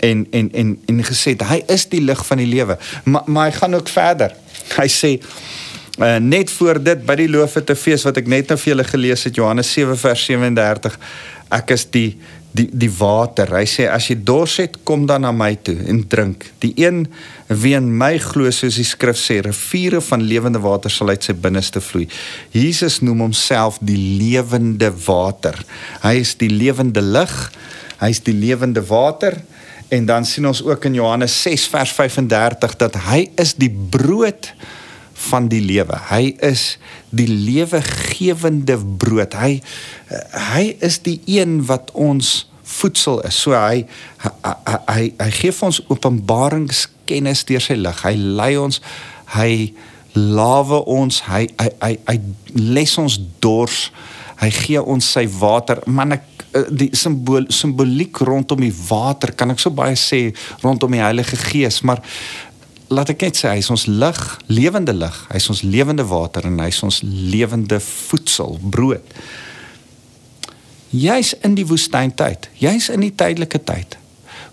En 0.03 0.27
en 0.35 0.51
en 0.53 0.75
en 0.91 1.05
gesê 1.07 1.37
hy 1.39 1.61
is 1.71 1.87
die 1.93 2.03
lig 2.03 2.27
van 2.27 2.43
die 2.43 2.51
lewe. 2.51 2.79
Maar 3.05 3.31
maar 3.31 3.51
hy 3.51 3.59
gaan 3.61 3.79
ook 3.79 3.89
verder. 3.89 4.35
Hy 4.79 4.89
sê 4.91 5.19
Uh, 5.95 6.17
net 6.19 6.51
voor 6.51 6.81
dit 6.83 7.05
by 7.07 7.15
die 7.15 7.29
loofete 7.31 7.77
fees 7.79 8.03
wat 8.03 8.17
ek 8.19 8.27
net 8.27 8.49
nou 8.51 8.57
vir 8.59 8.73
julle 8.73 8.85
gelees 8.89 9.23
het 9.29 9.37
Johannes 9.39 9.69
7 9.77 9.95
vers 9.95 10.25
37 10.27 10.97
ek 11.55 11.71
is 11.75 11.85
die 11.95 12.09
die 12.55 12.69
die 12.71 12.91
water. 13.01 13.51
Hy 13.57 13.65
sê 13.69 13.87
as 13.91 14.07
jy 14.11 14.17
dors 14.27 14.57
het, 14.63 14.79
kom 14.87 15.09
dan 15.11 15.25
na 15.27 15.33
my 15.35 15.53
toe 15.67 15.75
en 15.91 16.05
drink. 16.11 16.47
Die 16.63 16.73
een 16.79 17.05
wie 17.51 17.75
in 17.77 17.89
my 17.99 18.13
glo 18.23 18.51
soos 18.55 18.79
die 18.79 18.87
skrif 18.87 19.19
sê, 19.19 19.41
riviere 19.43 20.01
van 20.05 20.23
lewende 20.23 20.63
water 20.63 20.93
sal 20.93 21.11
uit 21.11 21.27
sy 21.27 21.35
binneste 21.35 21.83
vloei. 21.83 22.07
Jesus 22.55 23.01
noem 23.03 23.27
homself 23.27 23.81
die 23.83 23.99
lewende 23.99 24.93
water. 25.07 25.59
Hy 26.05 26.15
is 26.23 26.37
die 26.39 26.53
lewende 26.53 27.03
lig. 27.03 27.35
Hy 27.99 28.13
is 28.15 28.23
die 28.23 28.37
lewende 28.37 28.85
water. 28.87 29.41
En 29.95 30.07
dan 30.07 30.27
sien 30.27 30.47
ons 30.47 30.63
ook 30.65 30.87
in 30.89 30.97
Johannes 30.99 31.35
6 31.43 31.67
vers 31.75 31.93
35 31.97 32.79
dat 32.81 33.03
hy 33.11 33.27
is 33.41 33.55
die 33.59 33.71
brood 33.71 34.53
van 35.29 35.49
die 35.53 35.63
lewe. 35.65 35.99
Hy 36.11 36.35
is 36.45 36.75
die 37.15 37.29
lewegewende 37.29 38.79
brood. 38.99 39.37
Hy 39.39 39.61
hy 40.55 40.65
is 40.85 41.01
die 41.05 41.21
een 41.31 41.63
wat 41.69 41.93
ons 41.93 42.45
voedsel 42.65 43.21
is. 43.29 43.39
So 43.45 43.57
hy 43.57 43.85
hy 44.25 44.77
hy, 44.89 45.03
hy 45.21 45.31
gee 45.39 45.55
vir 45.55 45.69
ons 45.71 45.83
openbaringskennis 45.93 47.45
deur 47.49 47.65
sy 47.65 47.79
lig. 47.79 48.05
Hy 48.05 48.15
lei 48.41 48.53
ons, 48.61 48.81
hy 49.37 49.51
lawe 50.15 50.83
ons, 50.91 51.23
hy 51.29 51.47
hy 51.61 51.71
hy, 51.83 51.95
hy 52.09 52.19
les 52.55 52.99
ons 53.01 53.19
dors. 53.45 53.89
Hy 54.41 54.51
gee 54.55 54.81
ons 54.81 55.13
sy 55.17 55.27
water. 55.39 55.83
Man 55.87 56.17
ek 56.17 56.25
eh, 56.53 56.67
die 56.71 56.91
simbool 56.97 57.47
simboliek 57.55 58.19
rondom 58.27 58.65
die 58.65 58.75
water 58.89 59.35
kan 59.37 59.55
ek 59.55 59.63
so 59.63 59.75
baie 59.75 59.97
sê 59.99 60.27
rondom 60.65 60.97
die 60.97 61.05
Heilige 61.05 61.39
Gees, 61.39 61.83
maar 61.87 62.03
laat 62.93 63.15
ek 63.15 63.25
net 63.27 63.39
sê 63.39 63.55
hy 63.55 63.63
is 63.63 63.71
ons 63.73 63.87
lig, 63.89 64.21
lewende 64.53 64.95
lig. 64.97 65.17
Hy 65.31 65.41
is 65.41 65.49
ons 65.53 65.65
lewende 65.65 66.05
water 66.09 66.47
en 66.49 66.61
hy 66.63 66.69
is 66.73 66.83
ons 66.87 67.01
lewende 67.05 67.81
voedsel, 67.81 68.59
brood. 68.61 69.17
Jy's 70.95 71.33
in 71.43 71.57
die 71.59 71.67
woestyntyd. 71.67 72.49
Jy's 72.61 72.91
in 72.93 73.03
die 73.03 73.15
tydelike 73.15 73.59
tyd. 73.67 73.97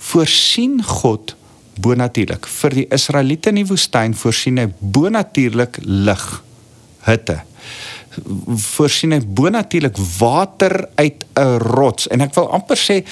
Voorsien 0.01 0.79
God 0.85 1.35
bonatuurlik 1.81 2.47
vir 2.49 2.75
die 2.75 2.87
Israeliete 2.93 3.51
in 3.51 3.61
die 3.61 3.67
woestyn 3.69 4.15
voorsien 4.17 4.59
hy 4.59 4.67
bonatuurlik 4.79 5.79
lig, 5.85 6.25
hitte 7.07 7.39
voorsien 8.75 9.11
hy 9.15 9.19
bonatuurlik 9.25 9.97
water 10.17 10.87
uit 10.95 11.25
'n 11.35 11.57
rots. 11.57 12.07
En 12.07 12.21
ek 12.21 12.33
wil 12.35 12.49
amper 12.51 12.77
sê 12.77 13.03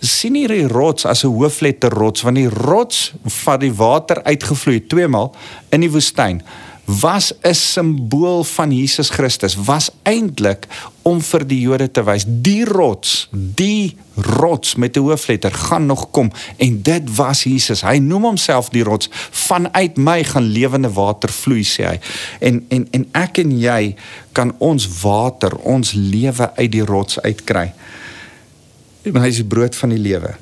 sien 0.00 0.34
hierdie 0.34 0.68
rots 0.68 1.06
as 1.06 1.24
'n 1.24 1.32
hoofletter 1.32 1.90
rots 1.90 2.22
want 2.22 2.36
die 2.36 2.48
rots 2.48 3.12
van 3.24 3.60
die 3.60 3.74
water 3.74 4.22
uitgevloei 4.22 4.86
twee 4.86 5.08
maal 5.08 5.34
in 5.70 5.80
die 5.80 5.90
woestyn 5.90 6.42
was 6.86 7.32
'n 7.42 7.54
simbool 7.54 8.44
van 8.44 8.72
Jesus 8.72 9.08
Christus. 9.08 9.54
Was 9.54 9.90
eintlik 10.02 10.66
om 11.02 11.20
vir 11.22 11.46
die 11.46 11.60
Jode 11.60 11.90
te 11.90 12.04
wys 12.04 12.24
die 12.26 12.64
rots 12.64 13.28
die 13.30 13.96
rots 14.14 14.74
met 14.74 14.96
'n 14.96 15.00
hoofletter 15.00 15.52
gaan 15.52 15.86
nog 15.86 16.10
kom. 16.10 16.32
En 16.56 16.82
dit 16.82 17.14
was 17.16 17.42
Jesus. 17.42 17.80
Hy 17.80 17.96
noem 17.98 18.22
homself 18.22 18.68
die 18.68 18.82
rots. 18.82 19.08
Vanuit 19.30 19.96
my 19.96 20.24
gaan 20.24 20.42
lewende 20.42 20.92
water 20.92 21.32
vloei 21.32 21.64
sê 21.64 21.84
hy. 21.84 22.00
En 22.38 22.64
en 22.68 22.88
en 22.90 23.08
ek 23.12 23.38
en 23.38 23.58
jy 23.58 23.94
kan 24.32 24.54
ons 24.58 25.00
water 25.00 25.56
ons 25.56 25.92
lewe 25.92 26.54
uit 26.56 26.72
die 26.72 26.84
rots 26.84 27.20
uitkry. 27.20 27.72
En 29.02 29.16
hy 29.16 29.28
is 29.28 29.36
die 29.36 29.44
brood 29.44 29.76
van 29.76 29.88
die 29.88 29.98
lewe. 29.98 30.34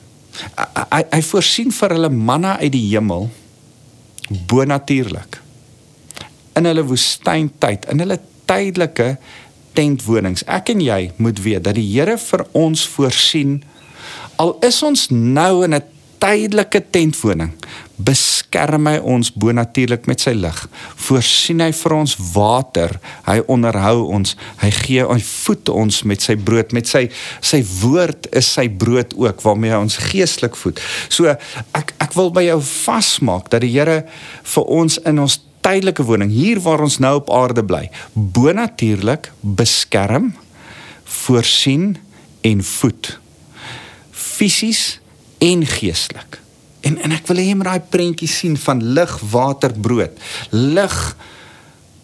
Hy, 0.91 1.03
hy, 1.11 1.23
voorsien 1.23 1.73
vir 1.73 1.89
hulle 1.89 2.09
manna 2.09 2.59
uit 2.59 2.73
die 2.73 2.89
hemel 2.89 3.31
bonatuurlik 4.47 5.44
in 6.57 6.65
hulle 6.65 6.85
woestyntyd, 6.87 7.89
in 7.91 7.99
hulle 7.99 8.19
tydelike 8.47 9.17
tentwonings. 9.75 10.45
Ek 10.47 10.71
en 10.71 10.81
jy 10.81 11.13
moet 11.17 11.41
weet 11.43 11.65
dat 11.65 11.75
die 11.75 11.87
Here 11.87 12.19
vir 12.19 12.47
ons 12.53 12.87
voorsien 12.87 13.63
Al 14.43 14.57
is 14.67 14.83
ons 14.83 15.09
nou 15.11 15.65
in 15.65 15.75
'n 15.75 15.83
tydelike 16.19 16.81
tentwoning, 16.91 17.53
beskerm 17.97 18.87
hy 18.87 18.97
ons 18.99 19.33
bonatuurlik 19.33 20.07
met 20.07 20.21
sy 20.21 20.33
lig. 20.33 20.69
Voorsien 20.97 21.61
hy 21.61 21.71
vir 21.73 21.93
ons 21.93 22.17
water. 22.33 23.01
Hy 23.27 23.43
onderhou 23.47 24.07
ons. 24.09 24.37
Hy 24.57 24.71
gee 24.71 25.05
hy 25.05 25.21
voed 25.21 25.69
ons 25.69 26.03
met 26.03 26.23
sy 26.23 26.37
brood, 26.37 26.73
met 26.73 26.87
sy 26.89 27.09
sy 27.41 27.63
woord 27.83 28.27
is 28.33 28.53
sy 28.53 28.69
brood 28.69 29.15
ook 29.17 29.43
waarmee 29.43 29.71
hy 29.71 29.77
ons 29.77 29.97
geestelik 29.97 30.57
voed. 30.57 30.81
So 31.09 31.37
ek 31.75 31.95
ek 32.01 32.15
wil 32.15 32.31
by 32.31 32.43
jou 32.43 32.61
vasmaak 32.61 33.51
dat 33.51 33.61
die 33.61 33.71
Here 33.71 34.05
vir 34.43 34.65
ons 34.65 34.99
in 35.05 35.19
ons 35.19 35.41
tydelike 35.65 36.05
woning 36.05 36.33
hier 36.33 36.61
waar 36.65 36.85
ons 36.85 36.99
nou 37.03 37.17
op 37.23 37.31
aarde 37.33 37.65
bly, 37.65 37.89
bonatuurlik 38.13 39.31
beskerm, 39.41 40.35
voorsien 41.25 41.95
en 42.45 42.65
voed. 42.65 43.15
Fisies 44.11 45.01
en 45.45 45.67
geestelik. 45.67 46.41
En 46.85 46.99
en 47.01 47.15
ek 47.17 47.29
wil 47.31 47.41
hê 47.41 47.49
jy 47.49 47.57
moet 47.57 47.71
daai 47.71 47.93
prentjie 47.93 48.29
sien 48.29 48.57
van 48.61 48.83
lig, 48.97 49.13
water, 49.33 49.73
brood. 49.73 50.19
Lig 50.53 50.99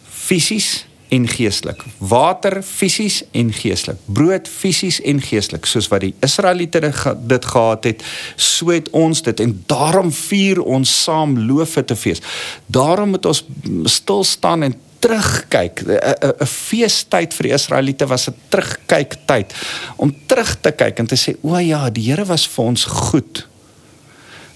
fisies 0.08 0.86
en 1.10 1.28
geestelik. 1.28 1.82
Water 1.98 2.62
fisies 2.62 3.22
en 3.36 3.52
geestelik. 3.52 3.98
Brood 4.04 4.48
fisies 4.48 5.00
en 5.00 5.20
geestelik, 5.22 5.66
soos 5.66 5.88
wat 5.90 6.04
die 6.06 6.12
Israeliete 6.24 6.80
dit 7.28 7.48
gehad 7.52 7.88
het, 7.88 8.04
so 8.36 8.70
het 8.70 8.90
ons 8.96 9.22
dit 9.26 9.42
en 9.42 9.56
daarom 9.70 10.12
vier 10.14 10.62
ons 10.62 11.02
saam 11.02 11.34
loof 11.48 11.78
te 11.86 11.96
fees. 11.96 12.22
Daarom 12.66 13.16
moet 13.16 13.26
ons 13.26 13.44
stil 13.90 14.24
staan 14.24 14.62
en 14.68 14.78
terugkyk. 15.00 15.82
'n 15.82 15.98
'n 16.42 16.46
feestyd 16.46 17.34
vir 17.34 17.46
die 17.48 17.54
Israeliete 17.54 18.06
was 18.06 18.28
'n 18.28 18.34
terugkyktyd 18.48 19.54
om 19.96 20.14
terug 20.26 20.60
te 20.60 20.70
kyk 20.70 20.98
en 20.98 21.06
te 21.06 21.16
sê, 21.16 21.36
"O 21.42 21.58
ja, 21.58 21.90
die 21.90 22.10
Here 22.10 22.24
was 22.24 22.46
vir 22.46 22.64
ons 22.64 22.84
goed." 22.84 23.48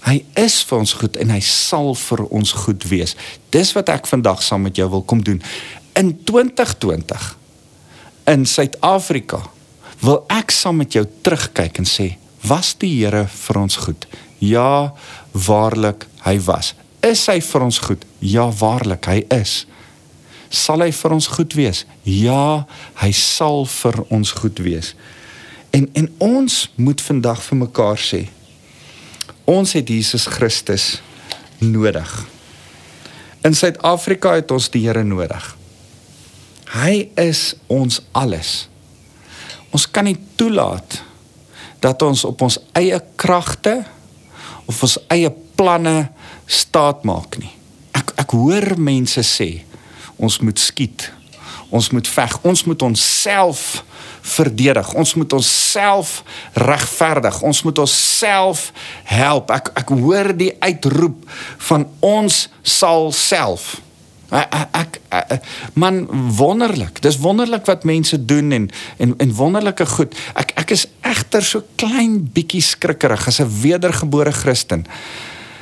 Hy 0.05 0.23
is 0.33 0.63
vir 0.63 0.77
ons 0.77 0.93
goed 0.93 1.15
en 1.17 1.29
hy 1.29 1.39
sal 1.39 1.95
vir 1.95 2.23
ons 2.29 2.51
goed 2.51 2.83
wees. 2.83 3.15
Dis 3.49 3.73
wat 3.73 3.89
ek 3.89 4.07
vandag 4.07 4.43
saam 4.43 4.61
met 4.61 4.75
jou 4.75 4.89
wil 4.89 5.01
kom 5.01 5.23
doen. 5.23 5.41
In 5.95 6.11
2020 6.23 7.37
in 8.31 8.45
Suid-Afrika 8.45 9.41
wil 10.03 10.23
ek 10.33 10.51
saam 10.51 10.81
met 10.81 10.95
jou 10.97 11.05
terugkyk 11.23 11.79
en 11.81 11.87
sê, 11.87 12.15
was 12.45 12.73
die 12.81 12.91
Here 12.99 13.25
vir 13.31 13.61
ons 13.61 13.77
goed? 13.85 14.07
Ja, 14.43 14.93
waarlik, 15.31 16.05
hy 16.25 16.35
was. 16.45 16.73
Is 17.05 17.25
hy 17.31 17.39
vir 17.41 17.65
ons 17.65 17.79
goed? 17.85 18.03
Ja, 18.19 18.49
waarlik, 18.59 19.07
hy 19.07 19.23
is 19.33 19.63
sal 20.55 20.83
hy 20.85 20.91
vir 20.95 21.15
ons 21.15 21.27
goed 21.35 21.55
wees. 21.57 21.83
Ja, 22.07 22.65
hy 23.01 23.11
sal 23.15 23.65
vir 23.69 23.99
ons 24.13 24.31
goed 24.39 24.61
wees. 24.63 24.93
En 25.75 25.89
en 25.97 26.07
ons 26.23 26.55
moet 26.75 27.01
vandag 27.01 27.41
vir 27.43 27.61
mekaar 27.65 27.99
sê 27.99 28.25
ons 29.45 29.75
het 29.77 29.89
Jesus 29.89 30.25
Christus 30.25 30.85
nodig. 31.61 32.09
In 33.45 33.53
Suid-Afrika 33.53 34.33
het 34.39 34.49
ons 34.51 34.71
die 34.73 34.81
Here 34.87 35.03
nodig. 35.05 35.51
Hy 36.75 37.09
is 37.21 37.53
ons 37.71 38.01
alles. 38.11 38.65
Ons 39.71 39.87
kan 39.87 40.07
nie 40.07 40.17
toelaat 40.35 40.99
dat 41.83 42.01
ons 42.03 42.25
op 42.27 42.41
ons 42.47 42.57
eie 42.75 42.97
kragte 43.19 43.77
of 44.65 44.81
ons 44.83 44.97
eie 45.13 45.31
planne 45.55 46.09
staat 46.47 47.05
maak 47.07 47.37
nie. 47.39 47.51
Ek 47.95 48.11
ek 48.25 48.35
hoor 48.35 48.75
mense 48.81 49.23
sê 49.23 49.49
ons 50.19 50.39
moet 50.43 50.59
skiet. 50.59 51.09
Ons 51.75 51.89
moet 51.91 52.07
veg. 52.07 52.35
Ons 52.45 52.63
moet 52.67 52.81
onsself 52.87 53.83
verdedig. 54.25 54.93
Ons 54.93 55.13
moet 55.19 55.33
onsself 55.33 56.23
regverdig. 56.53 57.41
Ons 57.41 57.63
moet 57.63 57.79
onsself 57.83 58.69
help. 59.03 59.51
Ek 59.51 59.71
ek 59.83 59.95
hoor 59.95 60.31
die 60.37 60.53
uitroep 60.59 61.23
van 61.69 61.87
ons 61.99 62.45
sal 62.63 63.11
self. 63.15 63.75
Ek, 64.33 64.55
ek 64.73 64.94
man 65.73 66.05
wonderlik. 66.35 67.01
Dis 67.01 67.17
wonderlik 67.17 67.65
wat 67.65 67.83
mense 67.83 68.25
doen 68.25 68.51
en 68.51 68.69
en 68.97 69.13
en 69.17 69.33
wonderlike 69.33 69.85
goed. 69.85 70.15
Ek 70.33 70.51
ek 70.55 70.71
is 70.75 70.87
egter 71.01 71.43
so 71.43 71.63
klein 71.75 72.23
bietjie 72.33 72.61
skrikkerig 72.61 73.27
as 73.27 73.39
'n 73.39 73.61
wedergebore 73.61 74.31
Christen 74.31 74.85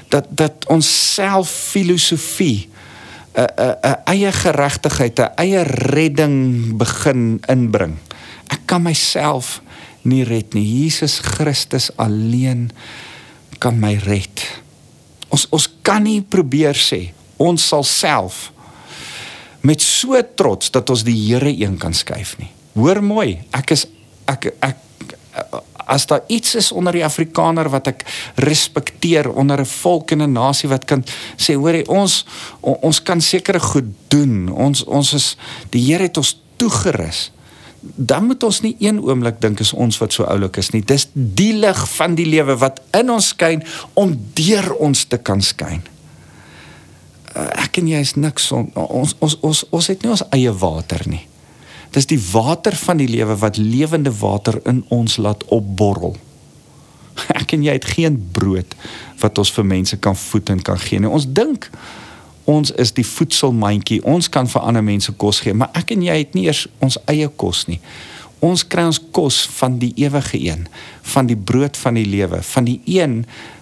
dat 0.10 0.26
dat 0.30 0.66
ons 0.70 1.14
self 1.14 1.50
filosofie 1.50 2.70
'n 3.34 3.42
'n 3.42 3.76
'n 3.82 3.98
eie 4.06 4.32
geregtigheid, 4.32 5.20
'n 5.20 5.32
eie 5.36 5.64
redding 5.64 6.38
begin 6.78 7.42
inbring. 7.48 7.98
Ek 8.48 8.60
kan 8.66 8.82
myself 8.82 9.62
nie 10.02 10.24
red 10.24 10.54
nie. 10.54 10.84
Jesus 10.84 11.20
Christus 11.20 11.90
alleen 11.96 12.72
kan 13.58 13.80
my 13.80 13.96
red. 13.96 14.62
Ons 15.28 15.48
ons 15.50 15.70
kan 15.82 16.04
nie 16.04 16.22
probeer 16.22 16.76
sê 16.76 17.14
ons 17.38 17.68
sal 17.68 17.84
self 17.84 18.53
met 19.64 19.82
so 19.82 20.20
trots 20.36 20.72
dat 20.72 20.90
ons 20.92 21.06
die 21.08 21.16
Here 21.16 21.52
een 21.52 21.78
kan 21.80 21.94
skuif 21.96 22.36
nie. 22.38 22.52
Hoor 22.76 23.04
mooi, 23.04 23.44
ek 23.56 23.76
is 23.76 23.88
ek 24.28 24.52
ek 24.60 24.80
as 25.84 26.06
daar 26.08 26.24
iets 26.28 26.56
is 26.56 26.72
onder 26.72 26.96
die 26.96 27.04
Afrikaner 27.06 27.68
wat 27.72 27.88
ek 27.92 28.04
respekteer 28.44 29.30
onder 29.30 29.60
'n 29.62 29.66
volk 29.66 30.12
en 30.12 30.22
'n 30.22 30.32
nasie 30.32 30.70
wat 30.70 30.86
kan 30.86 31.04
sê 31.38 31.56
hoor 31.56 31.76
jy 31.76 31.86
ons 31.88 32.26
ons 32.62 33.04
kan 33.04 33.22
sekere 33.22 33.60
goed 33.60 33.90
doen. 34.08 34.50
Ons 34.50 34.84
ons 34.84 35.14
is 35.14 35.38
die 35.70 35.82
Here 35.82 36.04
het 36.04 36.18
ons 36.18 36.40
toegerus. 36.58 37.32
Dan 37.82 38.26
moet 38.26 38.44
ons 38.44 38.62
nie 38.62 38.76
een 38.80 39.00
oomblik 39.00 39.42
dink 39.42 39.60
is 39.60 39.74
ons 39.74 39.98
wat 39.98 40.14
so 40.14 40.24
oulik 40.24 40.58
is 40.58 40.70
nie. 40.70 40.82
Dis 40.82 41.08
die 41.14 41.54
lig 41.54 41.90
van 41.90 42.16
die 42.16 42.26
lewe 42.26 42.58
wat 42.58 42.82
in 42.92 43.10
ons 43.10 43.28
skyn 43.28 43.64
om 43.94 44.30
deur 44.34 44.74
ons 44.74 45.06
te 45.06 45.18
kan 45.18 45.42
skyn 45.42 45.82
ek 47.36 47.82
en 47.82 47.88
jy 47.90 48.00
is 48.06 48.16
niks 48.16 48.52
on, 48.52 48.70
ons 48.76 49.16
ons 49.20 49.38
ons 49.42 49.64
ons 49.72 49.88
het 49.88 50.04
nie 50.04 50.12
ons 50.14 50.26
eie 50.36 50.52
water 50.54 51.02
nie 51.10 51.26
Dis 51.94 52.10
die 52.10 52.22
water 52.32 52.74
van 52.76 52.98
die 52.98 53.08
lewe 53.08 53.36
wat 53.38 53.58
lewende 53.58 54.12
water 54.18 54.58
in 54.66 54.82
ons 54.90 55.18
laat 55.22 55.44
opborrel. 55.54 56.16
Ek 57.40 57.54
en 57.54 57.66
jy 57.66 57.76
het 57.78 57.86
geen 57.86 58.18
brood 58.34 58.74
wat 59.22 59.38
ons 59.38 59.52
vir 59.54 59.68
mense 59.70 60.00
kan 60.02 60.18
voed 60.18 60.50
en 60.50 60.64
kan 60.66 60.80
gee 60.82 61.02
nie. 61.02 61.12
Ons 61.12 61.30
dink 61.30 61.70
ons 62.50 62.74
is 62.82 62.92
die 62.98 63.06
voedselmandjie. 63.08 64.02
Ons 64.10 64.28
kan 64.28 64.50
vir 64.50 64.66
ander 64.66 64.84
mense 64.84 65.14
kos 65.22 65.44
gee, 65.46 65.54
maar 65.56 65.70
ek 65.80 65.94
en 65.96 66.02
jy 66.04 66.18
het 66.18 66.34
nie 66.36 66.50
eers 66.50 66.66
ons 66.84 66.98
eie 67.08 67.30
kos 67.40 67.62
nie. 67.70 67.78
Ons 68.44 68.66
kry 68.68 68.84
ons 68.90 69.00
kos 69.16 69.38
van 69.62 69.78
die 69.80 69.94
ewige 70.02 70.42
een, 70.42 70.66
van 71.14 71.30
die 71.30 71.38
brood 71.40 71.80
van 71.80 71.96
die 71.96 72.04
lewe, 72.04 72.42
van 72.44 72.68
die 72.68 72.82
een 72.90 73.22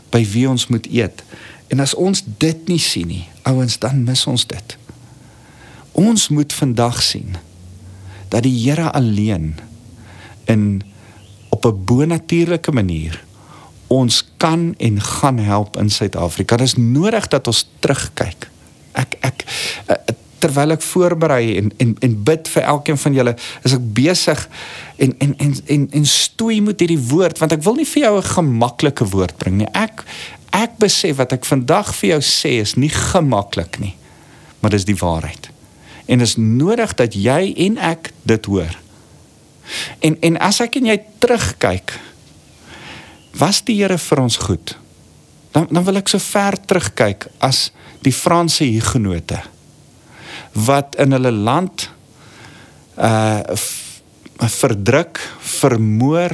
by 0.10 0.24
wie 0.32 0.48
ons 0.50 0.66
moet 0.74 0.90
eet. 0.90 1.22
En 1.70 1.84
as 1.84 1.94
ons 1.94 2.24
dit 2.42 2.72
nie 2.72 2.80
sien 2.82 3.12
nie, 3.12 3.28
ouens, 3.44 3.80
dan 3.80 4.04
mis 4.04 4.28
ons 4.28 4.46
dit. 4.48 4.78
Ons 5.92 6.30
moet 6.30 6.54
vandag 6.54 7.02
sien 7.04 7.36
dat 8.32 8.44
die 8.44 8.56
Here 8.56 8.92
alleen 8.92 9.56
in 10.46 10.82
op 11.50 11.66
'n 11.66 11.84
bonatuurlike 11.86 12.72
manier 12.72 13.24
ons 13.88 14.32
kan 14.38 14.74
en 14.78 15.02
gaan 15.02 15.38
help 15.38 15.78
in 15.78 15.90
Suid-Afrika. 15.90 16.56
Dit 16.56 16.68
is 16.68 16.76
nodig 16.76 17.28
dat 17.28 17.48
ons 17.48 17.70
terugkyk. 17.80 18.50
Ek 18.92 19.16
ek 19.20 19.44
eh, 19.86 19.96
terwyl 20.42 20.76
ek 20.76 20.84
voorberei 20.86 21.56
en 21.60 21.72
en 21.84 21.96
en 22.06 22.18
bid 22.28 22.50
vir 22.56 22.68
elkeen 22.74 23.00
van 23.04 23.16
julle, 23.20 23.36
is 23.68 23.78
ek 23.78 23.88
besig 23.98 24.44
en 24.98 25.16
en 25.20 25.34
en 25.38 25.56
en 25.76 25.88
en 26.02 26.06
stoei 26.10 26.60
met 26.66 26.82
hierdie 26.82 27.00
woord 27.12 27.42
want 27.42 27.56
ek 27.56 27.64
wil 27.66 27.80
nie 27.80 27.88
vir 27.94 28.08
jou 28.08 28.18
'n 28.18 28.34
gemaklike 28.34 29.08
woord 29.14 29.38
bring 29.38 29.58
nie. 29.62 29.72
Ek 29.74 30.04
ek 30.52 30.78
besef 30.78 31.18
wat 31.18 31.34
ek 31.34 31.46
vandag 31.46 31.96
vir 31.96 32.10
jou 32.10 32.22
sê 32.22 32.60
is 32.60 32.76
nie 32.76 32.92
gemaklik 32.92 33.80
nie. 33.80 33.96
Maar 34.60 34.72
dis 34.72 34.86
die 34.86 34.98
waarheid 34.98 35.50
en 36.12 36.20
is 36.20 36.36
nodig 36.36 36.94
dat 37.00 37.14
jy 37.16 37.54
en 37.56 37.78
ek 37.78 38.12
dit 38.24 38.46
hoor. 38.46 38.76
En 40.00 40.18
en 40.20 40.38
as 40.38 40.60
ek 40.60 40.76
en 40.76 40.86
jy 40.86 40.98
terugkyk, 41.24 41.94
was 43.40 43.62
die 43.64 43.78
Here 43.80 43.98
vir 43.98 44.20
ons 44.20 44.38
goed? 44.38 44.76
Dan 45.52 45.68
dan 45.72 45.84
wil 45.84 46.02
ek 46.02 46.10
so 46.12 46.20
ver 46.20 46.58
terugkyk 46.60 47.28
as 47.40 47.72
die 48.04 48.14
Franse 48.14 48.66
hugenote 48.66 49.40
wat 50.54 50.96
in 51.00 51.16
hulle 51.18 51.32
land 51.32 51.90
uh 52.98 53.40
verdruk, 54.42 55.20
vermoor, 55.38 56.34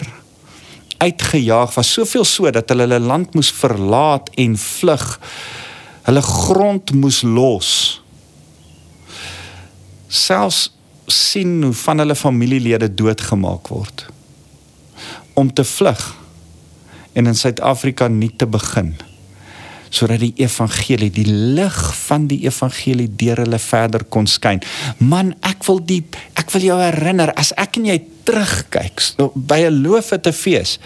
uitgejaag 0.97 1.73
was. 1.75 1.89
Soveel 1.91 2.23
so 2.23 2.47
dat 2.55 2.69
hulle 2.71 2.85
hulle 2.85 3.01
land 3.03 3.33
moes 3.35 3.49
verlaat 3.51 4.29
en 4.39 4.55
vlug. 4.57 5.03
Hulle 6.07 6.23
grond 6.23 6.93
moes 6.95 7.19
los. 7.27 7.71
Selfs 10.07 10.69
sien 11.07 11.63
hoe 11.63 11.73
van 11.73 11.99
hulle 12.03 12.15
familielede 12.15 12.89
doodgemaak 12.93 13.67
word 13.71 14.05
om 15.37 15.53
te 15.53 15.63
vlug 15.63 16.01
en 17.13 17.29
in 17.29 17.37
Suid-Afrika 17.37 18.07
nie 18.11 18.31
te 18.35 18.47
begin 18.49 18.95
sodat 19.89 20.19
die 20.19 20.33
evangelie 20.37 21.09
die 21.13 21.27
lig 21.27 21.79
van 22.07 22.27
die 22.27 22.43
evangelie 22.45 23.09
deur 23.09 23.43
hulle 23.45 23.59
verder 23.59 24.03
kon 24.03 24.27
skyn 24.27 24.61
man 24.99 25.33
ek 25.41 25.65
wil 25.67 25.79
diep 25.79 26.17
ek 26.35 26.51
wil 26.55 26.67
jou 26.69 26.77
herinner 26.81 27.33
as 27.35 27.53
ek 27.57 27.79
en 27.79 27.89
jy 27.91 27.99
terugkyk 28.27 29.01
by 29.35 29.63
'n 29.67 29.81
loof 29.83 30.13
te 30.21 30.33
fees 30.33 30.79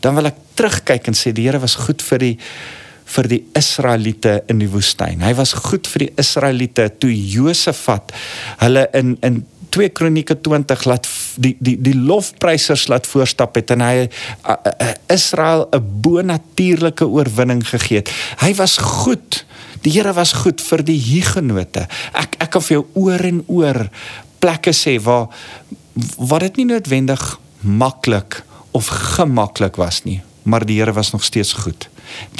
dan 0.00 0.14
wil 0.14 0.26
ek 0.26 0.36
terugkyk 0.54 1.08
en 1.08 1.14
sê 1.14 1.32
die 1.32 1.46
Here 1.48 1.60
was 1.60 1.74
goed 1.74 2.02
vir 2.02 2.18
die 2.18 2.36
vir 3.08 3.28
die 3.30 3.40
Israeliete 3.56 4.42
in 4.52 4.60
die 4.60 4.68
woestyn. 4.68 5.22
Hy 5.24 5.32
was 5.38 5.54
goed 5.56 5.88
vir 5.88 6.06
die 6.06 6.10
Israeliete 6.20 6.90
toe 7.00 7.12
Josafat 7.12 8.12
hulle 8.60 8.88
in 8.98 9.16
in 9.24 9.44
2 9.74 9.92
Kronieke 9.96 10.36
20 10.40 10.84
laat 10.88 11.06
die 11.36 11.56
die 11.60 11.76
die 11.80 11.94
lofprysers 11.96 12.88
laat 12.88 13.06
voorstap 13.06 13.54
het 13.54 13.70
en 13.70 13.84
hy 13.84 14.08
a, 14.42 14.54
a, 14.54 14.94
Israel 15.12 15.68
'n 15.72 16.00
bonatuurlike 16.02 17.06
oorwinning 17.06 17.62
gegee 17.68 18.02
het. 18.02 18.10
Hy 18.40 18.54
was 18.54 18.76
goed. 18.76 19.44
Die 19.82 19.92
Here 19.92 20.12
was 20.12 20.32
goed 20.32 20.60
vir 20.60 20.82
die 20.82 20.98
Hugenote. 20.98 21.86
Ek 22.12 22.36
ek 22.38 22.50
kan 22.50 22.62
vir 22.62 22.76
jou 22.76 22.86
oor 22.94 23.20
en 23.20 23.42
oor 23.46 23.88
plekke 24.38 24.72
sê 24.72 24.98
waar 25.02 25.28
wat 26.16 26.40
dit 26.40 26.56
nie 26.56 26.68
noodwendig 26.74 27.38
maklik 27.60 28.42
of 28.70 28.86
gemaklik 28.86 29.76
was 29.76 30.04
nie, 30.04 30.20
maar 30.48 30.64
die 30.66 30.78
Here 30.80 30.92
was 30.92 31.12
nog 31.12 31.24
steeds 31.24 31.52
goed. 31.52 31.88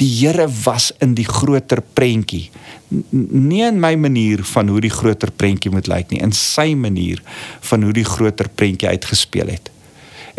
Die 0.01 0.09
Here 0.19 0.47
was 0.63 0.91
in 0.99 1.13
die 1.13 1.27
groter 1.27 1.81
prentjie. 1.93 2.49
Nie 2.89 3.65
in 3.67 3.79
my 3.79 3.93
manier 3.95 4.43
van 4.43 4.67
hoe 4.67 4.81
die 4.81 4.93
groter 4.93 5.31
prentjie 5.31 5.71
moet 5.71 5.87
lyk 5.87 6.09
nie, 6.09 6.21
in 6.25 6.33
sy 6.33 6.73
manier 6.73 7.21
van 7.69 7.85
hoe 7.85 7.93
die 7.93 8.07
groter 8.07 8.49
prentjie 8.49 8.89
uitgespeel 8.89 9.53
het. 9.53 9.69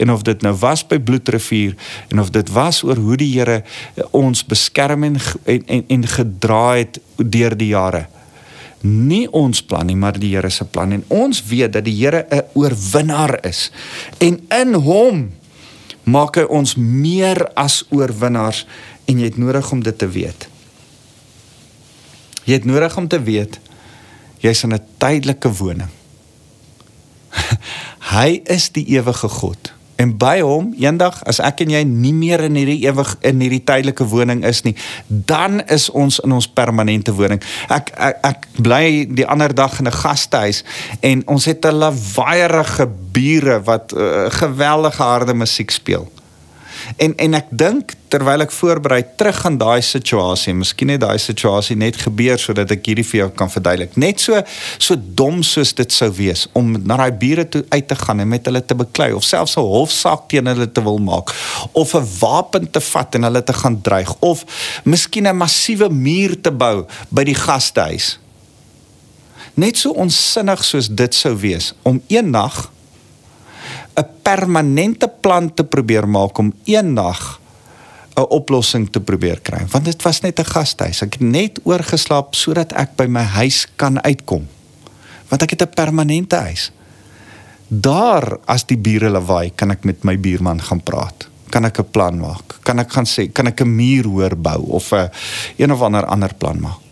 En 0.01 0.11
of 0.11 0.23
dit 0.27 0.43
nou 0.43 0.55
was 0.63 0.83
by 0.87 0.99
Bloedrivier 0.99 1.75
en 2.09 2.21
of 2.21 2.31
dit 2.35 2.51
was 2.57 2.83
oor 2.87 2.99
hoe 2.99 3.19
die 3.21 3.33
Here 3.35 3.61
ons 4.17 4.43
beskerm 4.47 5.05
en 5.05 5.21
en 5.45 5.67
en, 5.67 5.85
en 5.89 6.07
gedra 6.09 6.65
het 6.79 7.01
deur 7.17 7.57
die 7.57 7.75
jare. 7.75 8.07
Nie 8.81 9.27
ons 9.37 9.61
plan 9.63 9.85
nie, 9.87 9.97
maar 9.97 10.17
die 10.17 10.33
Here 10.33 10.51
se 10.51 10.65
plan 10.65 10.95
en 10.97 11.05
ons 11.13 11.43
weet 11.51 11.75
dat 11.77 11.85
die 11.85 11.99
Here 11.99 12.25
'n 12.31 12.43
oorwinnaar 12.55 13.39
is. 13.45 13.71
En 14.19 14.41
in 14.49 14.75
hom 14.75 15.29
maak 16.05 16.37
hy 16.37 16.47
ons 16.49 16.75
meer 16.77 17.43
as 17.59 17.85
oorwinnaars 17.91 18.65
en 19.07 19.19
jy 19.19 19.31
het 19.31 19.39
nodig 19.41 19.73
om 19.73 19.83
dit 19.83 19.99
te 19.99 20.09
weet. 20.09 20.49
Jy 22.45 22.61
het 22.61 22.69
nodig 22.69 22.97
om 22.97 23.09
te 23.09 23.21
weet 23.23 23.61
jy's 24.41 24.63
in 24.65 24.73
'n 24.75 24.85
tydelike 24.99 25.53
woning. 25.53 25.91
hy 28.15 28.41
is 28.45 28.71
die 28.73 28.87
ewige 28.97 29.29
God. 29.29 29.73
En 30.01 30.15
by 30.17 30.39
hom, 30.41 30.71
eendag 30.81 31.19
as 31.29 31.43
ek 31.45 31.65
en 31.67 31.75
jy 31.75 31.83
nie 31.85 32.15
meer 32.17 32.41
in 32.47 32.57
hierdie 32.57 32.79
ewig 32.87 33.11
in 33.27 33.43
hierdie 33.45 33.63
tydelike 33.69 34.07
woning 34.09 34.45
is 34.49 34.63
nie, 34.65 34.73
dan 35.09 35.61
is 35.69 35.91
ons 35.93 36.21
in 36.25 36.33
ons 36.33 36.49
permanente 36.49 37.13
woning. 37.17 37.43
Ek 37.69 37.93
ek, 38.09 38.23
ek 38.31 38.47
bly 38.65 38.85
die 39.13 39.27
ander 39.29 39.53
dag 39.55 39.77
in 39.81 39.89
'n 39.91 39.99
gastehuis 40.01 40.65
en 41.01 41.27
ons 41.27 41.45
het 41.45 41.67
'n 41.67 41.77
lawaaierige 41.85 42.89
bure 43.13 43.61
wat 43.65 43.93
uh, 43.93 44.31
geweldige 44.31 45.03
harde 45.03 45.35
musiek 45.35 45.71
speel. 45.71 46.09
En 46.97 47.15
en 47.17 47.35
ek 47.35 47.51
dink 47.51 47.95
terwyl 48.11 48.43
ek 48.45 48.53
voorberei 48.55 49.01
terug 49.17 49.39
aan 49.47 49.59
daai 49.61 49.83
situasie, 49.85 50.55
miskien 50.57 50.93
het 50.95 51.03
daai 51.05 51.19
situasie 51.23 51.77
net 51.79 51.99
gebeur 52.03 52.41
sodat 52.41 52.73
ek 52.75 52.89
hierdie 52.91 53.07
vir 53.07 53.21
jou 53.21 53.29
kan 53.43 53.53
verduidelik. 53.53 53.97
Net 54.01 54.23
so 54.23 54.41
so 54.79 54.97
dom 54.99 55.43
soos 55.47 55.73
dit 55.79 55.93
sou 55.95 56.11
wees 56.17 56.47
om 56.59 56.73
na 56.79 56.99
daai 57.01 57.13
bure 57.23 57.47
toe 57.49 57.63
uit 57.69 57.87
te 57.89 57.99
gaan 58.03 58.25
en 58.25 58.31
met 58.31 58.51
hulle 58.51 58.63
te 58.65 58.79
beklei 58.79 59.13
of 59.17 59.25
selfs 59.25 59.57
'n 59.57 59.67
hofsaak 59.67 60.29
teen 60.29 60.47
hulle 60.47 60.71
te 60.73 60.83
wil 60.83 60.99
maak 60.99 61.35
of 61.73 61.95
'n 61.95 62.07
wapen 62.21 62.71
te 62.71 62.81
vat 62.81 63.15
en 63.15 63.23
hulle 63.23 63.43
te 63.45 63.53
gaan 63.53 63.81
dreig 63.83 64.15
of 64.21 64.45
miskien 64.85 65.27
'n 65.27 65.37
massiewe 65.37 65.89
muur 65.89 66.41
te 66.41 66.51
bou 66.51 66.87
by 67.11 67.25
die 67.25 67.35
gastehuis. 67.35 68.19
Net 69.55 69.77
so 69.77 69.91
onsinnig 69.91 70.65
soos 70.65 70.89
dit 70.89 71.15
sou 71.15 71.37
wees 71.37 71.75
om 71.83 72.03
een 72.09 72.31
nag 72.31 72.71
'n 74.01 74.09
permanente 74.23 75.09
plan 75.21 75.55
te 75.55 75.65
probeer 75.65 76.09
maak 76.09 76.39
om 76.39 76.53
eendag 76.65 77.41
'n 78.17 78.27
oplossing 78.29 78.91
te 78.91 79.01
probeer 79.01 79.41
kry. 79.41 79.67
Want 79.71 79.85
dit 79.85 80.03
was 80.03 80.21
net 80.21 80.39
'n 80.41 80.45
gastehuis. 80.45 81.03
Ek 81.03 81.13
het 81.13 81.23
net 81.23 81.61
oorgeslaap 81.63 82.35
sodat 82.35 82.73
ek 82.73 82.97
by 82.97 83.07
my 83.07 83.23
huis 83.23 83.67
kan 83.77 84.03
uitkom. 84.03 84.49
Want 85.29 85.43
ek 85.43 85.51
het 85.51 85.63
'n 85.63 85.75
permanente 85.75 86.37
huis. 86.37 86.73
Daar 87.69 88.39
as 88.45 88.67
die 88.67 88.79
bure 88.79 89.09
lawaai, 89.09 89.53
kan 89.55 89.71
ek 89.71 89.85
met 89.85 90.05
my 90.05 90.19
buurman 90.19 90.61
gaan 90.63 90.83
praat. 90.83 91.29
Kan 91.51 91.65
ek 91.65 91.79
'n 91.79 91.91
plan 91.91 92.19
maak? 92.19 92.59
Kan 92.63 92.79
ek 92.79 92.93
gaan 92.93 93.07
sê, 93.07 93.33
kan 93.33 93.47
ek 93.47 93.61
'n 93.61 93.77
muur 93.77 94.05
hoor 94.05 94.37
bou 94.37 94.63
of 94.71 94.93
'n 94.93 95.11
een 95.57 95.73
of 95.73 95.81
ander 95.81 96.07
ander 96.07 96.35
plan 96.35 96.61
maak? 96.61 96.90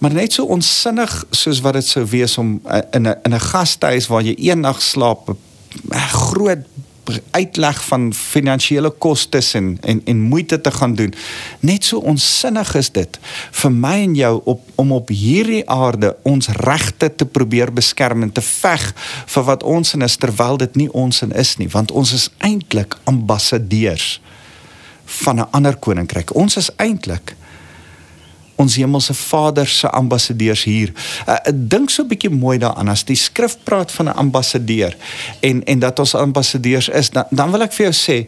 Maar 0.00 0.12
net 0.12 0.32
so 0.32 0.48
onsinnig 0.48 1.12
soos 1.30 1.60
wat 1.60 1.76
dit 1.76 1.86
sou 1.86 2.06
wees 2.08 2.38
om 2.40 2.60
uh, 2.64 2.80
in 2.96 3.08
'n 3.08 3.16
in 3.22 3.34
'n 3.34 3.40
gastehuis 3.40 4.06
waar 4.06 4.22
jy 4.22 4.34
een 4.36 4.60
nag 4.60 4.82
slaap 4.82 5.28
'n 5.28 6.08
groot 6.08 6.64
uitleg 7.30 7.84
van 7.84 8.12
finansiële 8.14 8.90
kostes 8.90 9.54
en 9.54 9.78
en 9.80 10.00
en 10.04 10.20
moeite 10.20 10.60
te 10.60 10.70
gaan 10.70 10.94
doen. 10.94 11.14
Net 11.60 11.84
so 11.84 11.98
onsinnig 11.98 12.74
is 12.74 12.90
dit 12.90 13.18
vir 13.50 13.72
my 13.72 13.96
en 14.02 14.14
jou 14.14 14.40
op 14.44 14.62
om 14.74 14.92
op 14.92 15.08
hierdie 15.08 15.68
aarde 15.70 16.16
ons 16.22 16.48
regte 16.48 17.14
te 17.14 17.26
probeer 17.26 17.72
beskerm 17.72 18.22
en 18.22 18.32
te 18.32 18.40
veg 18.42 18.94
vir 19.26 19.42
wat 19.42 19.62
ons 19.62 19.94
in 19.94 20.02
is 20.02 20.16
terwyl 20.16 20.56
dit 20.56 20.76
nie 20.76 20.92
ons 20.92 21.22
in 21.22 21.32
is 21.32 21.56
nie, 21.56 21.68
want 21.68 21.90
ons 21.90 22.12
is 22.12 22.30
eintlik 22.38 22.96
ambassadeurs 23.04 24.20
van 25.04 25.40
'n 25.40 25.50
ander 25.50 25.76
koninkryk. 25.76 26.34
Ons 26.34 26.56
is 26.56 26.70
eintlik 26.76 27.36
ons 28.60 28.76
hemelse 28.76 29.14
Vader 29.16 29.68
se 29.68 29.88
ambassadeurs 29.88 30.64
hier. 30.68 30.92
Uh, 31.26 31.36
dink 31.54 31.90
so 31.90 32.02
'n 32.02 32.08
bietjie 32.08 32.30
mooi 32.30 32.58
daaraan 32.58 32.88
as 32.88 33.04
die 33.04 33.16
skrif 33.16 33.56
praat 33.64 33.92
van 33.92 34.08
'n 34.08 34.16
ambassadeur 34.16 34.96
en 35.40 35.64
en 35.64 35.78
dat 35.78 35.98
ons 35.98 36.14
ambassadeurs 36.14 36.88
is, 36.88 37.10
dan 37.10 37.24
dan 37.30 37.50
wil 37.50 37.62
ek 37.62 37.72
vir 37.72 37.90
jou 37.90 37.94
sê 37.94 38.26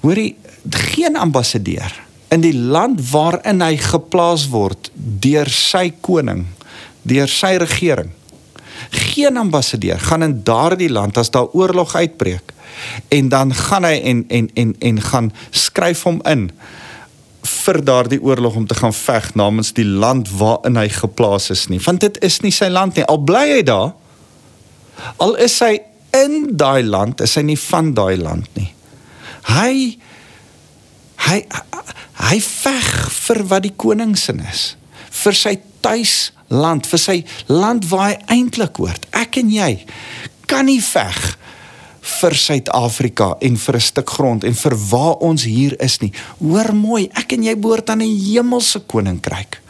hoorie 0.00 0.36
geen 0.70 1.16
ambassadeur 1.16 1.92
in 2.28 2.40
die 2.40 2.54
land 2.54 3.00
waarin 3.10 3.62
hy 3.64 3.76
geplaas 3.76 4.48
word 4.52 4.90
deur 4.94 5.48
sy 5.48 5.90
koning, 6.00 6.46
deur 7.02 7.28
sy 7.28 7.56
regering. 7.56 8.10
Geen 8.90 9.36
ambassadeur 9.36 9.98
gaan 9.98 10.22
in 10.22 10.42
daardie 10.44 10.90
land 10.92 11.18
as 11.18 11.30
daar 11.30 11.48
oorlog 11.52 11.94
uitbreek 11.94 12.52
en 13.08 13.28
dan 13.28 13.54
gaan 13.54 13.84
hy 13.84 13.96
en 14.04 14.24
en 14.28 14.50
en 14.54 14.74
en 14.78 15.00
gaan 15.02 15.32
skryf 15.50 16.02
hom 16.02 16.20
in 16.24 16.50
vir 17.68 17.82
daardie 17.84 18.20
oorlog 18.24 18.56
om 18.56 18.66
te 18.66 18.76
gaan 18.78 18.94
veg 18.96 19.34
namens 19.36 19.74
die 19.76 19.84
land 19.84 20.30
waarin 20.40 20.78
hy 20.80 20.88
geplaas 20.92 21.50
is 21.52 21.66
nie. 21.68 21.80
Want 21.84 22.00
dit 22.00 22.16
is 22.24 22.40
nie 22.40 22.52
sy 22.54 22.70
land 22.72 22.96
nie. 22.96 23.04
Al 23.04 23.20
bly 23.28 23.44
hy 23.58 23.62
daar 23.66 23.92
al 25.22 25.36
is 25.44 25.58
hy 25.62 25.76
in 26.16 26.56
daai 26.58 26.82
land 26.82 27.20
is 27.22 27.36
hy 27.38 27.44
nie 27.50 27.58
van 27.68 27.92
daai 27.94 28.16
land 28.16 28.48
nie. 28.58 28.70
Hy 29.52 29.72
hy 31.28 31.38
hy 32.18 32.38
veg 32.42 32.88
vir 33.14 33.42
wat 33.52 33.66
die 33.66 33.74
koningsin 33.76 34.40
is. 34.48 34.72
Vir 35.20 35.36
sy 35.36 35.54
tuisland 35.84 36.88
vir 36.88 37.02
sy 37.02 37.18
land 37.52 37.86
waar 37.92 38.08
hy 38.08 38.38
eintlik 38.38 38.80
hoort. 38.80 39.04
Ek 39.12 39.38
en 39.42 39.52
jy 39.52 39.74
kan 40.48 40.66
nie 40.70 40.80
veg 40.80 41.36
vir 42.08 42.34
Suid-Afrika 42.34 43.36
en 43.40 43.56
vir 43.56 43.76
'n 43.76 43.80
stuk 43.80 44.10
grond 44.10 44.44
en 44.44 44.54
vir 44.54 44.74
waar 44.90 45.16
ons 45.20 45.44
hier 45.44 45.74
is 45.80 45.98
nie. 46.00 46.12
Hoor 46.40 46.74
mooi, 46.74 47.08
ek 47.12 47.32
en 47.32 47.42
jy 47.42 47.56
behoort 47.56 47.90
aan 47.90 48.02
'n 48.02 48.18
hemelse 48.18 48.80
koninkryk. 48.86 49.60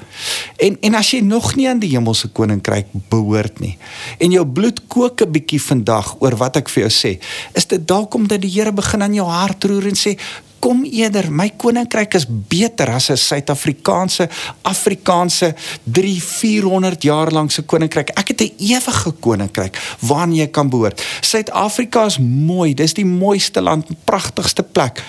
En 0.56 0.76
en 0.80 0.94
as 0.94 1.10
jy 1.10 1.20
nog 1.20 1.54
nie 1.56 1.68
aan 1.68 1.78
die 1.78 1.90
hemelse 1.90 2.28
koninkryk 2.28 2.86
behoort 3.10 3.60
nie 3.60 3.76
en 4.18 4.34
jou 4.34 4.44
bloed 4.46 4.80
kook 4.88 5.22
'n 5.22 5.32
bietjie 5.32 5.62
vandag 5.62 6.16
oor 6.20 6.36
wat 6.36 6.56
ek 6.56 6.68
vir 6.68 6.88
jou 6.88 6.92
sê, 6.92 7.18
is 7.54 7.66
dit 7.66 7.86
dalk 7.86 8.14
omdat 8.14 8.40
die 8.40 8.50
Here 8.50 8.72
begin 8.72 9.02
aan 9.02 9.14
jou 9.14 9.26
hart 9.26 9.64
roer 9.64 9.86
en 9.86 9.94
sê 9.94 10.18
kom 10.60 10.84
eerder 10.84 11.30
my 11.32 11.50
koninkryk 11.56 12.14
is 12.14 12.26
beter 12.28 12.90
as 12.90 13.10
'n 13.10 13.16
Suid-Afrikaanse 13.16 14.28
Afrikaanse 14.62 15.54
3 15.84 16.22
400 16.22 17.02
jaar 17.02 17.30
lank 17.32 17.50
se 17.50 17.62
koninkryk. 17.62 18.10
Ek 18.10 18.28
het 18.28 18.40
'n 18.40 18.52
ewige 18.58 19.12
koninkryk 19.20 19.78
waarna 20.00 20.34
jy 20.34 20.46
kan 20.46 20.68
behoort. 20.68 21.02
Suid-Afrika 21.20 22.04
is 22.04 22.18
mooi, 22.18 22.74
dis 22.74 22.94
die 22.94 23.06
mooiste 23.06 23.60
land, 23.60 23.86
pragtigste 24.04 24.62
plek. 24.62 25.02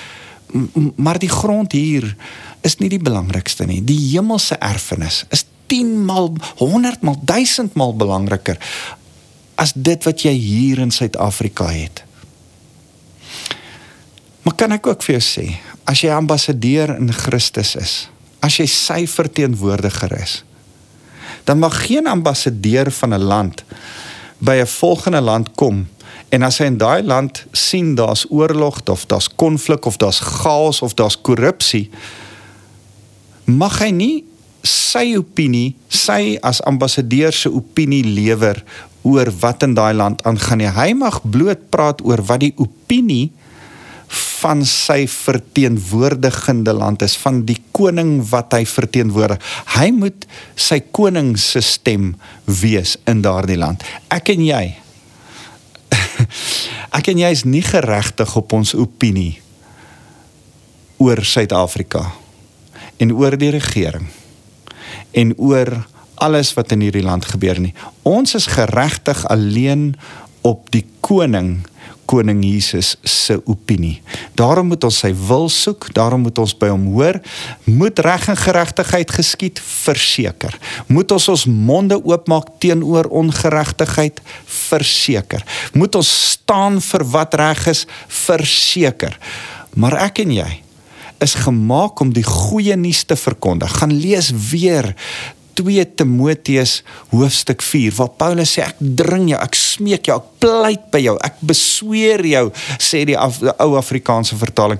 M 0.54 0.92
maar 0.96 1.20
die 1.20 1.30
grond 1.30 1.72
hier 1.72 2.16
is 2.62 2.78
nie 2.78 2.90
die 2.90 3.00
belangrikste 3.00 3.66
nie. 3.66 3.84
Die 3.84 4.10
hemelse 4.12 4.56
erfenis 4.56 5.26
is 5.30 5.46
10 5.68 6.06
maal 6.06 6.34
100 6.56 7.02
maal 7.02 7.20
1000 7.24 7.74
maal 7.74 7.96
belangriker 7.96 8.58
as 9.56 9.74
dit 9.76 10.04
wat 10.04 10.22
jy 10.22 10.34
hier 10.34 10.80
in 10.80 10.92
Suid-Afrika 10.92 11.68
het. 11.68 12.04
Maar 14.44 14.56
kan 14.56 14.72
ek 14.72 14.88
ook 14.88 15.04
vir 15.04 15.18
jou 15.18 15.24
sê, 15.26 15.46
as 15.90 16.04
jy 16.04 16.14
ambassadeur 16.14 16.96
in 16.96 17.12
Christus 17.14 17.76
is, 17.80 17.94
as 18.40 18.60
jy 18.60 18.68
sy 18.72 19.04
verteenwoordiger 19.10 20.14
is, 20.20 20.44
dan 21.48 21.60
mag 21.60 21.76
geen 21.86 22.08
ambassadeur 22.08 22.92
van 22.92 23.14
'n 23.14 23.24
land 23.24 23.64
by 24.40 24.62
'n 24.62 24.68
volgende 24.68 25.22
land 25.22 25.56
kom 25.56 25.88
en 26.30 26.44
as 26.44 26.60
hy 26.62 26.66
in 26.66 26.78
daai 26.78 27.04
land 27.04 27.46
sien 27.52 27.96
daar's 27.96 28.26
oorlog 28.30 28.82
of 28.86 29.06
daar's 29.06 29.30
konflik 29.36 29.86
of 29.86 29.98
daar's 29.98 30.20
chaos 30.20 30.82
of 30.82 30.94
daar's 30.94 31.18
korrupsie, 31.22 31.90
mag 33.46 33.80
hy 33.80 33.90
nie 33.92 34.24
sy 34.64 35.16
opinie, 35.18 35.76
sy 35.88 36.38
as 36.44 36.62
ambassadeur 36.62 37.34
se 37.34 37.50
opinie 37.50 38.04
lewer 38.04 38.64
oor 39.02 39.32
wat 39.42 39.64
in 39.64 39.74
daai 39.74 39.94
land 39.94 40.24
aangaan 40.28 40.58
nie. 40.58 40.68
Hy 40.68 40.94
mag 40.94 41.22
bloot 41.24 41.70
praat 41.72 42.04
oor 42.06 42.22
wat 42.22 42.44
die 42.44 42.54
opinie 42.58 43.32
van 44.10 44.66
sy 44.66 45.04
verteenwoordigende 45.10 46.74
land 46.74 47.04
is, 47.06 47.16
van 47.22 47.44
die 47.46 47.60
koning 47.76 48.20
wat 48.32 48.56
hy 48.58 48.64
verteenwoordig. 48.66 49.42
Hy 49.76 49.90
moet 49.94 50.26
sy 50.58 50.80
koning 50.96 51.36
se 51.38 51.62
stem 51.66 52.16
wees 52.62 52.96
in 53.10 53.22
daardie 53.26 53.60
land. 53.60 53.86
Ek 54.14 54.34
en 54.34 54.46
jy 54.46 54.64
Ek 56.98 57.10
en 57.12 57.22
jy 57.22 57.30
is 57.34 57.46
nie 57.46 57.64
geregtig 57.66 58.34
op 58.38 58.54
ons 58.58 58.74
opinie 58.78 59.40
oor 61.00 61.22
Suid-Afrika 61.26 62.04
en 63.00 63.14
oor 63.16 63.38
die 63.40 63.52
regering 63.56 64.10
en 65.18 65.32
oor 65.38 65.72
alles 66.20 66.52
wat 66.58 66.74
in 66.76 66.84
hierdie 66.84 67.06
land 67.06 67.26
gebeur 67.30 67.62
nie. 67.64 67.72
Ons 68.04 68.36
is 68.36 68.50
geregtig 68.52 69.22
alleen 69.32 69.94
op 70.46 70.68
die 70.74 70.84
koning 71.06 71.62
koning 72.10 72.42
Jesus 72.46 72.96
se 73.06 73.38
opinie. 73.46 74.00
Daarom 74.40 74.72
moet 74.72 74.84
ons 74.88 75.02
sy 75.04 75.12
wil 75.28 75.50
soek, 75.54 75.92
daarom 75.94 76.26
moet 76.26 76.42
ons 76.42 76.56
by 76.58 76.72
hom 76.72 76.88
hoor. 76.96 77.20
Moet 77.70 78.02
reg 78.06 78.30
en 78.34 78.40
geregtigheid 78.40 79.14
geskied, 79.14 79.62
verseker. 79.62 80.56
Moet 80.90 81.14
ons 81.16 81.30
ons 81.36 81.46
monde 81.50 82.00
oopmaak 82.02 82.56
teenoor 82.64 83.12
ongeregtigheid, 83.22 84.22
verseker. 84.70 85.46
Moet 85.78 86.00
ons 86.00 86.10
staan 86.34 86.82
vir 86.82 87.06
wat 87.14 87.38
reg 87.40 87.68
is, 87.74 87.86
verseker. 88.08 89.20
Maar 89.78 90.00
ek 90.10 90.24
en 90.26 90.34
jy 90.40 90.50
is 91.20 91.36
gemaak 91.36 92.00
om 92.00 92.14
die 92.16 92.24
goeie 92.24 92.78
nuus 92.80 93.04
te 93.04 93.18
verkondig. 93.20 93.74
Gaan 93.82 93.94
lees 94.00 94.32
weer 94.52 94.94
2 95.60 95.86
Timoteus 96.00 96.80
hoofstuk 97.12 97.64
4 97.66 97.96
waar 98.00 98.14
Paulus 98.22 98.56
sê 98.56 98.64
ek 98.66 98.80
dring 98.80 99.30
jou, 99.34 99.40
ek 99.40 99.58
smeek 99.60 100.10
jou, 100.10 100.20
ek 100.20 100.44
pleit 100.44 100.86
by 100.94 101.04
jou, 101.04 101.18
ek 101.26 101.42
besweer 101.52 102.24
jou, 102.28 102.46
sê 102.80 103.04
die, 103.10 103.18
Af, 103.20 103.42
die 103.44 103.52
ou 103.60 103.76
Afrikaanse 103.80 104.38
vertaling, 104.40 104.80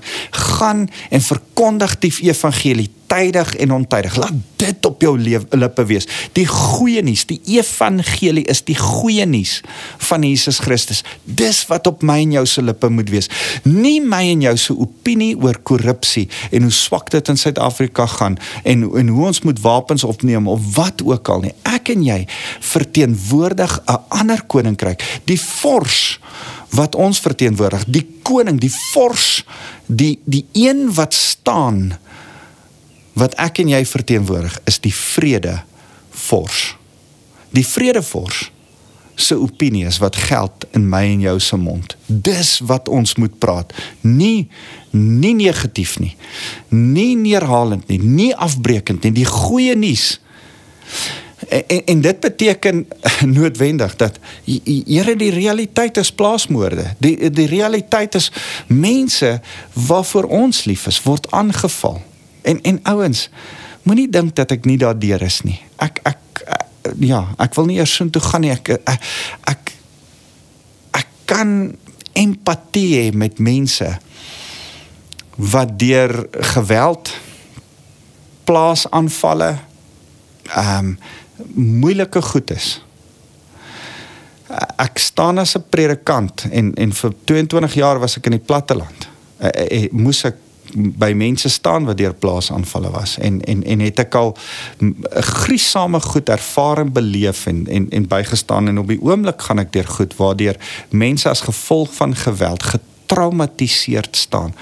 gaan 0.54 0.86
en 1.12 1.24
verkondig 1.24 1.98
die 2.00 2.14
evangelie 2.30 2.88
tydig 3.10 3.54
en 3.56 3.72
ontydig. 3.74 4.16
Laat 4.16 4.38
dit 4.60 4.86
op 4.86 5.02
jou 5.02 5.14
lippe 5.18 5.84
wees. 5.88 6.06
Die 6.36 6.46
goeie 6.46 7.02
nuus, 7.02 7.24
die 7.26 7.40
evangelie 7.56 8.44
is 8.50 8.62
die 8.68 8.76
goeie 8.78 9.26
nuus 9.26 9.58
van 10.06 10.24
Jesus 10.26 10.60
Christus. 10.62 11.02
Dis 11.24 11.62
wat 11.70 11.88
op 11.90 12.04
my 12.06 12.20
en 12.22 12.36
jou 12.38 12.44
se 12.46 12.62
lippe 12.64 12.90
moet 12.92 13.10
wees. 13.10 13.30
Nie 13.66 13.98
my 14.04 14.22
en 14.34 14.44
jou 14.46 14.54
se 14.60 14.76
opinie 14.76 15.32
oor 15.40 15.58
korrupsie 15.66 16.28
en 16.54 16.68
hoe 16.68 16.74
swak 16.74 17.10
dit 17.14 17.32
in 17.32 17.40
Suid-Afrika 17.40 18.06
gaan 18.18 18.38
en 18.62 18.86
en 19.00 19.12
hoe 19.12 19.26
ons 19.26 19.42
moet 19.46 19.60
wapens 19.64 20.04
opneem 20.04 20.48
of 20.48 20.62
wat 20.76 21.02
ook 21.04 21.28
al 21.28 21.46
nie. 21.48 21.54
Ek 21.68 21.90
en 21.94 22.04
jy 22.06 22.20
verteenwoordig 22.60 23.80
'n 23.86 23.98
ander 24.20 24.42
koninkryk, 24.46 25.02
die 25.24 25.40
vors 25.40 26.20
wat 26.70 26.94
ons 26.94 27.18
verteenwoordig, 27.18 27.84
die 27.86 28.06
koning, 28.22 28.60
die 28.60 28.72
vors, 28.92 29.44
die 29.86 30.18
die 30.24 30.46
een 30.52 30.94
wat 30.94 31.14
staan 31.14 31.98
wat 33.18 33.34
ek 33.42 33.62
en 33.62 33.72
jy 33.72 33.82
verteenwoordig 33.86 34.60
is 34.70 34.80
die 34.82 34.94
vrede 34.94 35.60
vors. 36.28 36.74
Die 37.50 37.66
vrede 37.66 38.02
vors 38.02 38.50
se 39.20 39.36
opinie 39.36 39.86
is 39.86 39.98
wat 39.98 40.16
geld 40.16 40.64
in 40.70 40.88
my 40.88 41.02
en 41.04 41.20
jou 41.20 41.36
se 41.40 41.56
mond. 41.56 41.96
Dis 42.06 42.58
wat 42.64 42.88
ons 42.88 43.14
moet 43.20 43.38
praat. 43.38 43.74
Nie 44.00 44.48
nie 44.90 45.34
negatief 45.38 45.98
nie. 46.02 46.16
Nie 46.68 47.14
neerhalend 47.16 47.86
nie, 47.88 48.00
nie 48.02 48.32
afbreekend 48.34 49.04
nie. 49.04 49.12
Die 49.20 49.28
goeie 49.28 49.76
nuus. 49.78 50.18
En, 51.48 51.62
en 51.66 51.84
en 51.94 52.00
dit 52.00 52.20
beteken 52.20 52.86
noodwendig 53.36 53.96
dat 53.96 54.18
Here 54.44 55.16
die 55.16 55.30
realiteit 55.30 55.96
is 55.96 56.12
plaasmoorde. 56.12 56.94
Die 56.98 57.30
die 57.30 57.46
realiteit 57.46 58.14
is 58.14 58.32
mense 58.66 59.40
waarvoor 59.72 60.24
ons 60.24 60.64
lief 60.64 60.86
is 60.86 61.02
word 61.02 61.30
aangeval. 61.30 62.00
En 62.42 62.60
en 62.62 62.80
ouens, 62.82 63.28
moenie 63.82 64.08
dink 64.08 64.34
dat 64.36 64.52
ek 64.52 64.64
nie 64.64 64.78
daardeur 64.80 65.22
is 65.22 65.40
nie. 65.46 65.58
Ek 65.76 66.00
ek 66.04 66.44
ja, 66.98 67.24
ek 67.38 67.54
wil 67.58 67.68
nie 67.70 67.78
eers 67.80 67.94
so 67.94 68.08
toe 68.08 68.22
gaan 68.24 68.44
nie. 68.46 68.52
Ek 68.54 68.72
ek 68.74 69.08
ek, 69.50 69.72
ek 71.00 71.08
kan 71.30 71.74
empatie 72.18 72.88
hê 72.96 73.06
met 73.16 73.38
mense 73.38 73.88
wat 75.40 75.78
deur 75.80 76.12
geweld 76.54 77.12
plaasaanvalle 78.48 79.56
ehm 80.50 80.78
um, 80.78 80.94
moeilike 81.54 82.20
goed 82.20 82.50
is. 82.52 82.82
Ek 84.76 84.98
staan 84.98 85.38
as 85.38 85.54
'n 85.56 85.64
predikant 85.70 86.44
en 86.50 86.74
en 86.74 86.92
vir 86.92 87.12
22 87.24 87.74
jaar 87.74 87.98
was 87.98 88.16
ek 88.16 88.26
in 88.26 88.36
die 88.36 88.46
platteland. 88.46 89.08
Ek, 89.38 89.56
ek, 89.56 89.70
ek 89.72 89.92
moes 89.92 90.24
ek 90.24 90.36
by 90.74 91.12
mense 91.16 91.48
staan 91.48 91.84
wat 91.84 91.98
deur 91.98 92.14
plaasaanvalle 92.14 92.90
was 92.90 93.18
en 93.18 93.40
en 93.44 93.62
en 93.64 93.80
het 93.80 93.98
ek 93.98 94.14
al 94.14 94.36
'n 94.78 94.96
griesame 95.42 96.00
goed 96.00 96.28
ervaar 96.28 96.78
en 96.78 96.92
beleef 96.92 97.46
en 97.46 97.66
en 97.66 97.90
en 97.90 98.06
bygestaan 98.08 98.68
en 98.68 98.78
op 98.78 98.88
die 98.88 99.02
oomblik 99.02 99.42
gaan 99.42 99.58
ek 99.58 99.72
deur 99.72 99.86
goed 99.86 100.16
waardeur 100.16 100.56
mense 100.88 101.28
as 101.28 101.40
gevolg 101.40 101.94
van 101.94 102.16
geweld 102.16 102.62
getraumatiseerd 102.62 104.16
staan. 104.16 104.54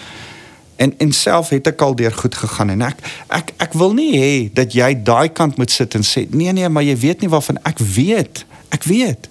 En 0.76 0.94
en 0.98 1.12
self 1.12 1.48
het 1.48 1.66
ek 1.66 1.80
al 1.80 1.94
deur 1.94 2.12
goed 2.12 2.34
gegaan 2.34 2.70
en 2.70 2.82
ek 2.82 2.98
ek 3.26 3.52
ek 3.56 3.72
wil 3.72 3.94
nie 3.94 4.12
hê 4.18 4.52
dat 4.52 4.72
jy 4.72 5.02
daai 5.02 5.28
kant 5.28 5.56
moet 5.56 5.70
sit 5.70 5.94
en 5.94 6.06
sê 6.06 6.26
nee 6.30 6.52
nee 6.52 6.68
maar 6.68 6.86
jy 6.86 6.96
weet 6.96 7.20
nie 7.20 7.28
waarvan 7.28 7.58
ek 7.62 7.78
weet. 7.78 8.44
Ek 8.68 8.84
weet. 8.84 9.28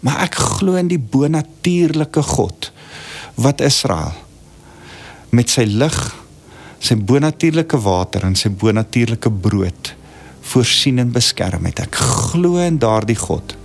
Maar 0.00 0.20
ek 0.28 0.34
glo 0.34 0.74
in 0.74 0.88
die 0.88 0.98
bonatuurlike 0.98 2.22
God 2.22 2.72
wat 3.34 3.60
Israel 3.60 4.14
met 5.36 5.52
sy 5.52 5.66
lig, 5.68 5.98
sy 6.80 6.96
bonatuurlike 6.96 7.78
water 7.84 8.26
en 8.28 8.36
sy 8.38 8.50
bonatuurlike 8.52 9.30
brood 9.42 9.92
voorsien 10.46 11.00
en 11.02 11.12
beskerm 11.12 11.66
het. 11.66 11.82
Ek 11.86 11.98
glo 11.98 12.60
in 12.62 12.78
daardie 12.82 13.18
God. 13.18 13.56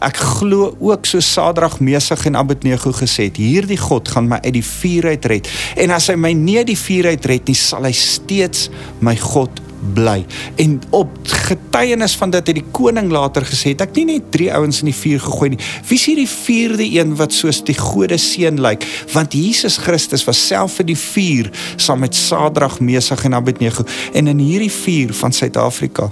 Ek 0.00 0.16
glo 0.16 0.70
ook 0.80 1.04
so 1.08 1.20
Sadrag, 1.20 1.78
Mesig 1.84 2.24
en 2.28 2.38
Abednego 2.38 2.92
gesê 2.96 3.28
het, 3.28 3.40
hierdie 3.40 3.78
God 3.80 4.08
gaan 4.08 4.30
my 4.30 4.38
uit 4.44 4.54
die 4.56 4.64
vuur 4.64 5.10
uit 5.12 5.28
red. 5.32 5.50
En 5.76 5.92
as 5.96 6.08
hy 6.12 6.16
my 6.20 6.32
nie 6.38 6.58
uit 6.62 6.70
die 6.70 6.78
vuur 6.80 7.10
uit 7.12 7.28
red 7.28 7.50
nie, 7.50 7.58
sal 7.58 7.84
hy 7.84 7.92
steeds 7.96 8.70
my 9.04 9.16
God 9.20 9.60
bly. 9.94 10.24
En 10.60 10.80
op 10.90 11.10
getuienis 11.22 12.16
van 12.16 12.30
dit 12.30 12.46
het 12.46 12.56
die 12.58 12.64
koning 12.74 13.10
later 13.12 13.46
gesê, 13.46 13.74
ek 13.76 13.94
nie 13.96 14.06
net 14.08 14.30
drie 14.34 14.48
ouens 14.54 14.82
in 14.82 14.90
die 14.90 14.96
vuur 14.96 15.22
gegooi 15.24 15.50
nie. 15.54 15.60
Wie 15.88 15.98
is 15.98 16.06
hierdie 16.08 16.28
vierde 16.30 16.86
een 16.86 17.16
wat 17.18 17.34
soos 17.36 17.62
die 17.66 17.76
gode 17.78 18.18
seun 18.20 18.60
lyk? 18.64 18.86
Want 19.14 19.36
Jesus 19.36 19.78
Christus 19.82 20.24
was 20.26 20.40
self 20.46 20.78
in 20.82 20.90
die 20.92 20.98
vuur 20.98 21.50
saam 21.76 22.04
met 22.04 22.14
Sadrag, 22.14 22.80
Mesig 22.80 23.24
en 23.24 23.34
Abednego. 23.34 23.84
En 24.12 24.30
in 24.32 24.42
hierdie 24.42 24.72
vuur 24.72 25.14
van 25.14 25.32
Suid-Afrika 25.32 26.10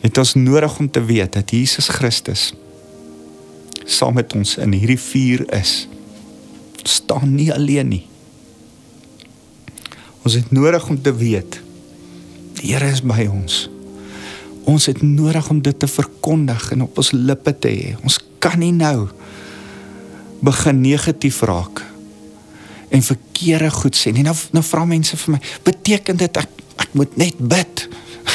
het 0.00 0.18
ons 0.18 0.34
nodig 0.34 0.78
om 0.78 0.90
te 0.90 1.04
weet 1.04 1.32
dat 1.36 1.50
Jesus 1.50 1.88
Christus 1.92 2.50
saam 3.84 4.14
met 4.14 4.32
ons 4.36 4.56
in 4.60 4.72
hierdie 4.72 5.00
vuur 5.00 5.44
is. 5.56 5.88
staan 6.82 7.34
nie 7.34 7.50
alleen 7.52 7.88
nie. 7.88 8.04
Ons 10.24 10.36
het 10.38 10.50
nodig 10.50 10.88
om 10.88 11.00
te 11.02 11.12
weet 11.16 11.60
Die 12.60 12.74
Here 12.74 12.90
is 12.92 13.00
by 13.00 13.24
ons. 13.30 13.64
Ons 14.68 14.86
het 14.90 15.00
nodig 15.02 15.48
om 15.50 15.62
dit 15.64 15.78
te 15.78 15.88
verkondig 15.88 16.70
en 16.74 16.84
op 16.84 16.98
ons 17.00 17.12
lippe 17.16 17.54
te 17.58 17.72
hê. 17.72 17.94
Ons 18.04 18.20
kan 18.42 18.58
nie 18.60 18.72
nou 18.76 19.08
begin 20.44 20.80
negatief 20.80 21.40
raak 21.48 21.82
en 22.90 23.04
verkeerde 23.06 23.70
goed 23.70 23.96
sê 23.96 24.12
nie. 24.12 24.24
Nou 24.26 24.34
nou 24.52 24.62
vra 24.66 24.84
mense 24.88 25.16
vir 25.16 25.36
my, 25.36 25.40
beteken 25.64 26.20
dit 26.20 26.40
ek 26.40 26.56
ek 26.80 26.94
moet 26.96 27.16
net 27.20 27.40
bid? 27.40 27.86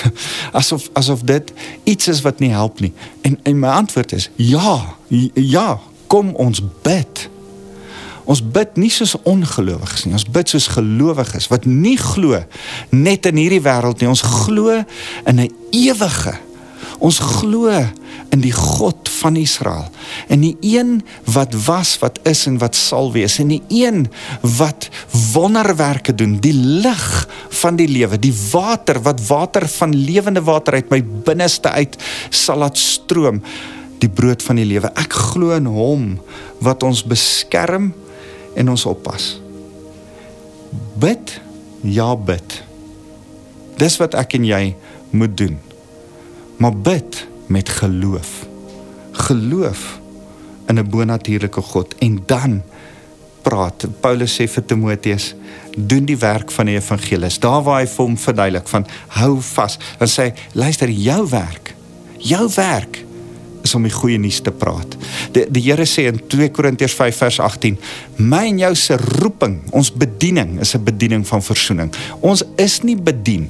asof 0.59 0.87
asof 0.97 1.23
dit 1.25 1.51
iets 1.83 2.09
is 2.11 2.21
wat 2.25 2.41
nie 2.41 2.53
help 2.53 2.81
nie. 2.81 2.93
En 3.25 3.37
en 3.43 3.59
my 3.61 3.73
antwoord 3.81 4.15
is 4.17 4.29
ja, 4.41 4.95
ja, 5.33 5.69
kom 6.07 6.33
ons 6.41 6.63
bid. 6.85 7.27
Ons 8.25 8.41
bid 8.41 8.77
nie 8.81 8.89
soos 8.89 9.13
ongelowiges 9.23 10.05
nie. 10.05 10.15
Ons 10.17 10.25
bid 10.25 10.49
soos 10.49 10.67
gelowiges 10.73 11.49
wat 11.51 11.67
nie 11.69 11.97
glo 12.01 12.41
net 12.89 13.29
in 13.29 13.37
hierdie 13.37 13.61
wêreld 13.65 14.01
nie. 14.01 14.09
Ons 14.09 14.25
glo 14.25 14.81
in 15.25 15.39
'n 15.39 15.49
ewige. 15.71 16.33
Ons 16.99 17.19
glo 17.19 17.69
in 18.31 18.41
die 18.41 18.53
God 18.55 19.09
van 19.21 19.35
Israel. 19.35 19.89
En 20.27 20.41
die 20.43 20.55
een 20.61 21.03
wat 21.23 21.53
was, 21.65 21.99
wat 21.99 22.19
is 22.23 22.45
en 22.45 22.57
wat 22.57 22.75
sal 22.75 23.11
wees. 23.11 23.37
En 23.39 23.47
die 23.47 23.61
een 23.69 24.07
wat 24.41 24.89
wonderwerke 25.33 26.15
doen, 26.15 26.39
die 26.39 26.53
lig 26.53 27.27
van 27.61 27.75
die 27.75 27.87
lewe, 27.87 28.19
die 28.19 28.33
water 28.51 29.01
wat 29.01 29.21
water 29.27 29.67
van 29.67 29.95
lewende 29.95 30.41
water 30.41 30.73
uit 30.73 30.89
my 30.89 31.03
binneste 31.03 31.69
uit 31.69 31.95
sal 32.29 32.57
laat 32.57 32.77
stroom, 32.77 33.41
die 33.99 34.09
brood 34.09 34.43
van 34.43 34.55
die 34.55 34.67
lewe. 34.67 34.91
Ek 34.95 35.13
glo 35.13 35.55
in 35.55 35.65
hom 35.65 36.19
wat 36.59 36.83
ons 36.83 37.03
beskerm 37.03 37.93
en 38.55 38.69
ons 38.69 38.85
oppas. 38.89 39.35
Bid, 40.99 41.39
ja 41.81 42.15
bid. 42.15 42.63
Dis 43.79 43.97
wat 43.99 44.15
ek 44.17 44.37
en 44.39 44.47
jy 44.47 44.63
moet 45.15 45.35
doen. 45.37 45.59
Maar 46.57 46.75
bid 46.75 47.21
met 47.51 47.69
geloof. 47.69 48.45
Geloof 49.27 49.99
in 50.67 50.79
'n 50.79 50.89
bonatuurlike 50.89 51.61
God 51.61 51.95
en 51.99 52.23
dan 52.25 52.63
praat. 53.41 53.85
Paulus 53.99 54.41
sê 54.41 54.47
vir 54.49 54.65
Timoteus, 54.65 55.35
doen 55.77 56.05
die 56.05 56.17
werk 56.17 56.51
van 56.51 56.65
die 56.65 56.75
evangelis. 56.75 57.39
Daar 57.39 57.63
waar 57.63 57.79
hy 57.79 57.87
vir 57.87 58.05
hom 58.05 58.17
verduidelik 58.17 58.67
van 58.67 58.85
hou 59.07 59.41
vas. 59.41 59.77
Dan 59.97 60.07
sê 60.07 60.21
hy, 60.21 60.33
luister, 60.53 60.89
jou 60.89 61.29
werk. 61.29 61.75
Jou 62.17 62.49
werk 62.55 63.04
is 63.65 63.75
om 63.77 63.85
die 63.87 63.93
goeie 63.93 64.21
nuus 64.21 64.39
te 64.45 64.53
praat. 64.53 64.95
Die 65.35 65.45
die 65.49 65.65
Here 65.65 65.87
sê 65.89 66.07
in 66.11 66.21
2 66.31 66.51
Korintiërs 66.55 66.95
5 66.97 67.21
vers 67.25 67.41
18, 67.49 67.77
my 68.21 68.45
en 68.51 68.63
jou 68.63 68.73
se 68.79 68.97
roeping, 69.19 69.59
ons 69.75 69.91
bediening 69.91 70.59
is 70.61 70.75
'n 70.75 70.83
bediening 70.83 71.27
van 71.27 71.41
verzoening. 71.41 71.93
Ons 72.21 72.43
is 72.57 72.81
nie 72.83 72.95
bedien 72.95 73.49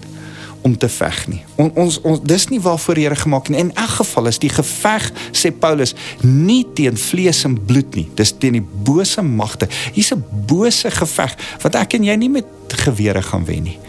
om 0.66 0.74
te 0.78 0.90
veg 0.90 1.28
nie. 1.30 1.44
On, 1.62 1.70
ons 1.78 2.00
ons 2.02 2.22
dis 2.26 2.48
nie 2.50 2.60
waarvoor 2.60 2.98
die 2.98 3.04
Here 3.06 3.16
gemaak 3.16 3.50
nie. 3.50 3.60
In 3.62 3.72
elk 3.78 4.00
geval 4.00 4.32
is 4.32 4.40
die 4.42 4.50
geveg 4.50 5.12
sê 5.32 5.52
Paulus 5.54 5.94
nie 6.24 6.64
teen 6.74 6.98
vlees 6.98 7.44
en 7.46 7.54
bloed 7.70 7.94
nie. 7.96 8.08
Dis 8.18 8.34
teen 8.34 8.58
die 8.58 8.66
bose 8.66 9.22
magte. 9.22 9.70
Hier's 9.94 10.12
'n 10.12 10.24
bose 10.50 10.90
geveg 10.90 11.38
wat 11.62 11.76
ek 11.76 11.94
en 11.94 12.04
jy 12.04 12.16
nie 12.16 12.30
met 12.30 12.46
gewere 12.68 13.22
gaan 13.22 13.46
wen 13.46 13.64
nie. 13.64 13.80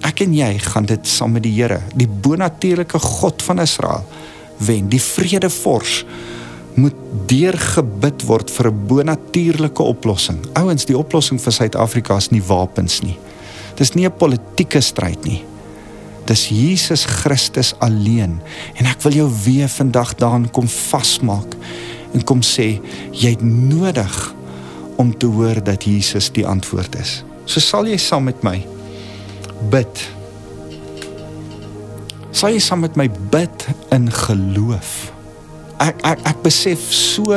Ek 0.00 0.20
en 0.20 0.32
jy 0.34 0.58
gaan 0.58 0.86
dit 0.86 1.06
saam 1.06 1.32
met 1.32 1.42
die 1.42 1.52
Here, 1.52 1.82
die 1.94 2.08
bonatuurlike 2.08 2.98
God 2.98 3.42
van 3.42 3.60
Israel 3.60 4.04
wen. 4.58 4.88
Die 4.88 5.02
vredevors 5.02 6.04
moet 6.78 6.94
deurgebid 7.26 8.22
word 8.28 8.50
vir 8.50 8.70
'n 8.70 8.86
bonatuurlike 8.86 9.82
oplossing. 9.82 10.38
Ouens, 10.54 10.84
die 10.84 10.98
oplossing 10.98 11.40
vir 11.40 11.52
Suid-Afrika 11.52 12.16
is 12.16 12.30
nie 12.30 12.42
wapens 12.42 13.02
nie. 13.02 13.18
Dis 13.76 13.94
nie 13.94 14.06
'n 14.06 14.16
politieke 14.16 14.80
stryd 14.80 15.24
nie. 15.24 15.44
Dis 16.24 16.48
Jesus 16.48 17.04
Christus 17.04 17.74
alleen 17.78 18.40
en 18.74 18.86
ek 18.86 19.02
wil 19.02 19.12
jou 19.12 19.30
weer 19.44 19.68
vandag 19.68 20.14
daarin 20.14 20.50
kom 20.50 20.68
vasmaak 20.68 21.56
en 22.12 22.24
kom 22.24 22.40
sê 22.40 22.80
jy 23.12 23.30
het 23.30 23.42
nodig 23.42 24.34
om 24.96 25.18
te 25.18 25.26
hoor 25.26 25.64
dat 25.64 25.84
Jesus 25.84 26.30
die 26.30 26.46
antwoord 26.46 26.98
is. 26.98 27.24
So 27.44 27.60
sal 27.60 27.86
jy 27.86 27.96
saam 27.96 28.24
met 28.24 28.42
my 28.42 28.66
bid. 29.70 30.17
Sal 32.32 32.52
jy 32.52 32.60
saam 32.62 32.84
met 32.84 32.96
my 32.96 33.08
bid 33.32 33.68
in 33.94 34.08
geloof? 34.12 35.12
Ek 35.78 36.02
ek 36.06 36.24
ek 36.26 36.42
besef 36.42 36.82
so 36.92 37.36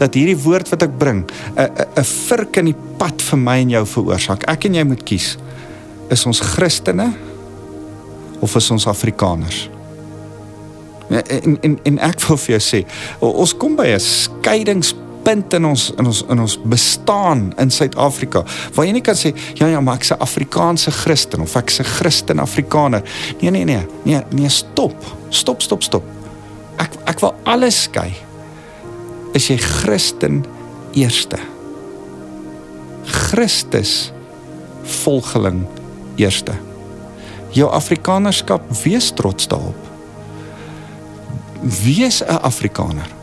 dat 0.00 0.14
hierdie 0.14 0.38
woord 0.38 0.70
wat 0.70 0.86
ek 0.86 0.94
bring 0.98 1.26
'n 1.56 1.68
'n 1.98 2.04
vurk 2.04 2.56
in 2.56 2.72
die 2.72 2.80
pad 2.98 3.20
vir 3.22 3.38
my 3.38 3.58
en 3.60 3.70
jou 3.70 3.84
veroorsaak. 3.86 4.48
Ek 4.48 4.64
en 4.64 4.74
jy 4.74 4.84
moet 4.84 5.02
kies. 5.04 5.36
Is 6.10 6.26
ons 6.26 6.40
Christene 6.40 7.12
of 8.40 8.56
is 8.56 8.70
ons 8.70 8.86
Afrikaners? 8.86 9.68
En 11.10 11.58
en 11.62 11.78
en 11.82 11.98
ek 11.98 12.20
wil 12.28 12.36
vir 12.36 12.58
jou 12.58 12.62
sê, 12.62 12.86
ons 13.20 13.56
kom 13.56 13.76
by 13.76 13.86
'n 13.86 14.00
skeidingspunt 14.00 15.09
in 15.28 15.64
ons 15.64 15.90
in 15.98 16.06
ons 16.06 16.22
in 16.28 16.40
ons 16.40 16.58
bestaan 16.64 17.52
in 17.58 17.70
Suid-Afrika 17.70 18.44
waar 18.74 18.86
jy 18.86 18.92
nie 18.92 19.02
kan 19.04 19.14
sê 19.14 19.34
ja 19.54 19.68
ja, 19.68 19.80
maar 19.80 20.00
ek's 20.00 20.10
'n 20.12 20.20
Afrikaanse 20.20 20.90
Christen 20.90 21.40
of 21.40 21.54
ek's 21.56 21.80
'n 21.80 21.84
Christen 21.84 22.38
Afrikaner. 22.38 23.02
Nee 23.40 23.50
nee 23.50 23.64
nee, 23.64 23.86
nee, 24.04 24.22
nee, 24.30 24.48
stop. 24.48 24.96
Stop, 25.28 25.62
stop, 25.62 25.82
stop. 25.82 26.04
Ek 26.78 26.90
ek 27.06 27.20
wil 27.20 27.34
alles 27.44 27.82
skei. 27.82 28.14
Is 29.32 29.48
jy 29.48 29.56
Christen 29.56 30.44
eerste? 30.92 31.38
Christus 33.04 34.12
volgeling 34.82 35.66
eerste 36.16 36.52
jou 37.54 37.70
afrikanerskap 37.70 38.66
wees 38.84 39.10
trots 39.18 39.48
daarop. 39.50 39.88
Wees 41.60 42.22
'n 42.22 42.38
Afrikaner. 42.42 43.19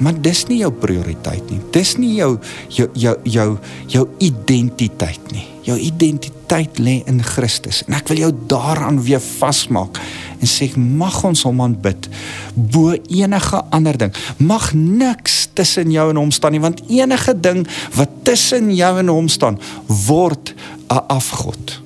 Maar 0.00 0.16
dis 0.24 0.46
nie 0.48 0.62
jou 0.62 0.70
prioriteit 0.72 1.44
nie. 1.52 1.60
Dis 1.74 1.96
nie 2.00 2.14
jou 2.16 2.32
jou 2.72 2.88
jou 2.96 3.16
jou 3.28 3.48
jou 3.92 4.04
identiteit 4.18 5.32
nie. 5.34 5.44
Jou 5.66 5.76
identiteit 5.76 6.80
lê 6.80 7.00
in 7.10 7.20
Christus. 7.24 7.82
En 7.86 7.98
ek 7.98 8.08
wil 8.08 8.22
jou 8.24 8.30
daaraan 8.50 9.02
weer 9.04 9.20
vasmaak 9.20 10.00
en 10.40 10.48
sê 10.48 10.70
mag 10.76 11.18
ons 11.28 11.44
hom 11.44 11.60
aanbid 11.60 12.08
bo 12.56 12.94
enige 12.96 13.60
ander 13.76 13.98
ding. 14.00 14.14
Mag 14.40 14.70
niks 14.74 15.50
tussen 15.54 15.92
jou 15.92 16.08
en 16.14 16.22
hom 16.22 16.32
staan 16.32 16.56
nie 16.56 16.62
want 16.64 16.80
enige 16.88 17.36
ding 17.36 17.66
wat 17.98 18.22
tussen 18.24 18.72
jou 18.72 18.92
en 19.02 19.12
hom 19.12 19.28
staan 19.28 19.60
word 20.08 20.54
'n 20.88 21.04
afgod. 21.12 21.80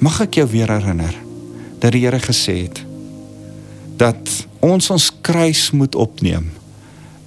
Mag 0.00 0.20
ek 0.20 0.40
jou 0.40 0.48
weer 0.48 0.70
herinner 0.70 1.14
dat 1.78 1.92
die 1.92 2.02
Here 2.02 2.18
gesê 2.18 2.62
het 2.66 2.80
dat 3.96 4.46
ons 4.62 4.90
ons 4.94 5.08
kruis 5.26 5.70
moet 5.74 5.94
opneem 5.98 6.50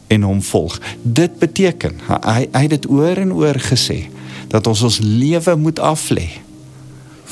en 0.08 0.22
hom 0.24 0.42
volg. 0.42 0.80
Dit 1.04 1.40
beteken 1.42 2.00
hy 2.08 2.46
hy 2.48 2.64
het 2.68 2.74
dit 2.78 2.90
oor 2.90 3.20
en 3.20 3.34
oor 3.36 3.60
gesê 3.60 4.06
dat 4.52 4.68
ons 4.72 4.86
ons 4.88 5.00
lewe 5.04 5.56
moet 5.60 5.80
aflê 5.84 6.30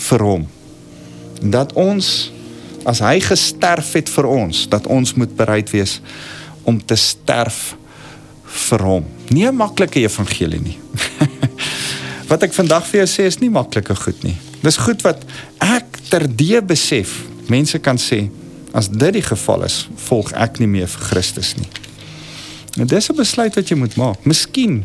vir 0.09 0.25
hom. 0.25 0.47
Dat 1.39 1.73
ons 1.79 2.31
as 2.89 2.99
hy 2.99 3.15
gesterf 3.23 3.93
het 3.95 4.11
vir 4.11 4.27
ons, 4.27 4.65
dat 4.67 4.89
ons 4.91 5.13
moet 5.15 5.31
bereid 5.37 5.71
wees 5.71 5.99
om 6.67 6.81
te 6.83 6.97
sterf 6.99 7.75
vir 8.67 8.83
hom. 8.83 9.05
Nie 9.29 9.47
'n 9.47 9.55
maklike 9.55 10.03
evangelie 10.03 10.61
nie. 10.61 10.77
Wat 12.31 12.43
ek 12.43 12.53
vandag 12.53 12.85
vir 12.87 13.03
jou 13.03 13.09
sê 13.09 13.27
is 13.27 13.39
nie 13.39 13.49
maklike 13.49 13.95
goed 13.95 14.23
nie. 14.23 14.35
Dis 14.63 14.77
goed 14.79 15.01
wat 15.03 15.19
ek 15.59 15.99
terdee 16.09 16.61
besef. 16.61 17.27
Mense 17.51 17.79
kan 17.79 17.99
sê 17.99 18.29
as 18.73 18.89
dit 18.89 19.13
die 19.13 19.25
geval 19.25 19.63
is, 19.63 19.87
volg 20.09 20.33
ek 20.33 20.59
nie 20.59 20.67
meer 20.67 20.89
vir 20.89 21.07
Christus 21.11 21.53
nie. 21.55 21.69
En 22.81 22.87
dis 22.87 23.09
'n 23.09 23.15
besluit 23.15 23.55
wat 23.55 23.69
jy 23.69 23.77
moet 23.77 23.95
maak. 23.95 24.25
Miskien 24.25 24.83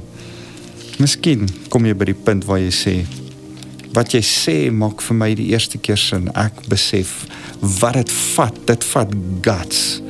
Miskien 0.98 1.46
kom 1.70 1.84
jy 1.86 1.94
by 1.94 2.08
die 2.10 2.18
punt 2.26 2.42
waar 2.48 2.58
jy 2.58 2.72
sê 2.74 2.94
wat 3.94 4.12
jy 4.12 4.20
sê 4.26 4.54
maak 4.74 5.00
vir 5.00 5.16
my 5.16 5.28
die 5.38 5.48
eerste 5.54 5.78
keer 5.78 5.98
sin. 5.98 6.26
Ek 6.34 6.58
besef 6.68 7.24
wat 7.80 7.94
dit 7.94 8.10
vat. 8.34 8.58
Dit 8.66 8.84
vat 8.90 9.14
guts 9.46 10.02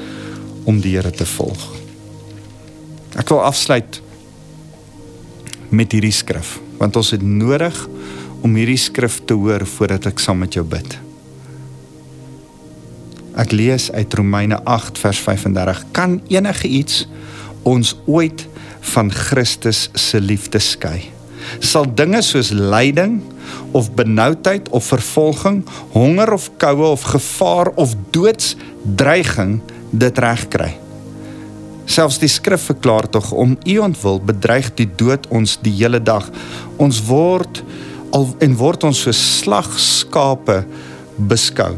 om 0.69 0.81
die 0.81 0.97
Here 0.97 1.13
te 1.13 1.27
volg. 1.29 1.61
Ek 3.21 3.29
wil 3.29 3.45
afsluit 3.45 4.01
met 5.69 5.93
hierdie 5.93 6.15
skrif 6.15 6.57
want 6.79 6.97
ons 6.97 7.11
het 7.11 7.23
nodig 7.27 7.77
om 8.47 8.55
hierdie 8.55 8.79
skrif 8.81 9.19
te 9.27 9.37
hoor 9.37 9.65
voordat 9.67 10.07
ek 10.13 10.23
saam 10.23 10.41
met 10.41 10.57
jou 10.57 10.65
bid. 10.65 11.08
Ek 13.39 13.53
lees 13.55 13.87
uit 13.95 14.15
Romeine 14.19 14.59
8 14.67 14.99
vers 14.99 15.19
35. 15.23 15.85
Kan 15.95 16.19
enige 16.27 16.67
iets 16.69 17.05
ons 17.63 17.95
ooit 18.07 18.47
van 18.95 19.13
Christus 19.15 19.87
se 19.95 20.19
liefde 20.21 20.59
skei? 20.59 21.13
Sal 21.63 21.87
dinge 21.95 22.19
soos 22.27 22.51
lyding 22.51 23.21
of 23.79 23.93
benoudheid 23.95 24.69
of 24.75 24.91
vervolging, 24.91 25.63
honger 25.95 26.33
of 26.35 26.51
koue 26.59 26.91
of 26.91 27.07
gevaar 27.15 27.71
of 27.79 27.95
doodsdreiging 28.11 29.61
dit 29.91 30.19
regkry? 30.19 30.75
Selfs 31.89 32.19
die 32.21 32.29
skrif 32.29 32.67
verklaar 32.69 33.07
tog 33.09 33.31
om 33.33 33.55
u 33.65 33.79
ontwil 33.87 34.19
bedreig 34.21 34.73
die 34.77 34.89
dood 34.99 35.31
ons 35.33 35.57
die 35.63 35.73
hele 35.79 36.03
dag. 36.03 36.27
Ons 36.77 37.01
word 37.07 37.63
al 38.13 38.33
en 38.45 38.59
word 38.59 38.85
ons 38.91 39.07
so 39.07 39.15
slagskape 39.15 40.65
beskou. 41.17 41.77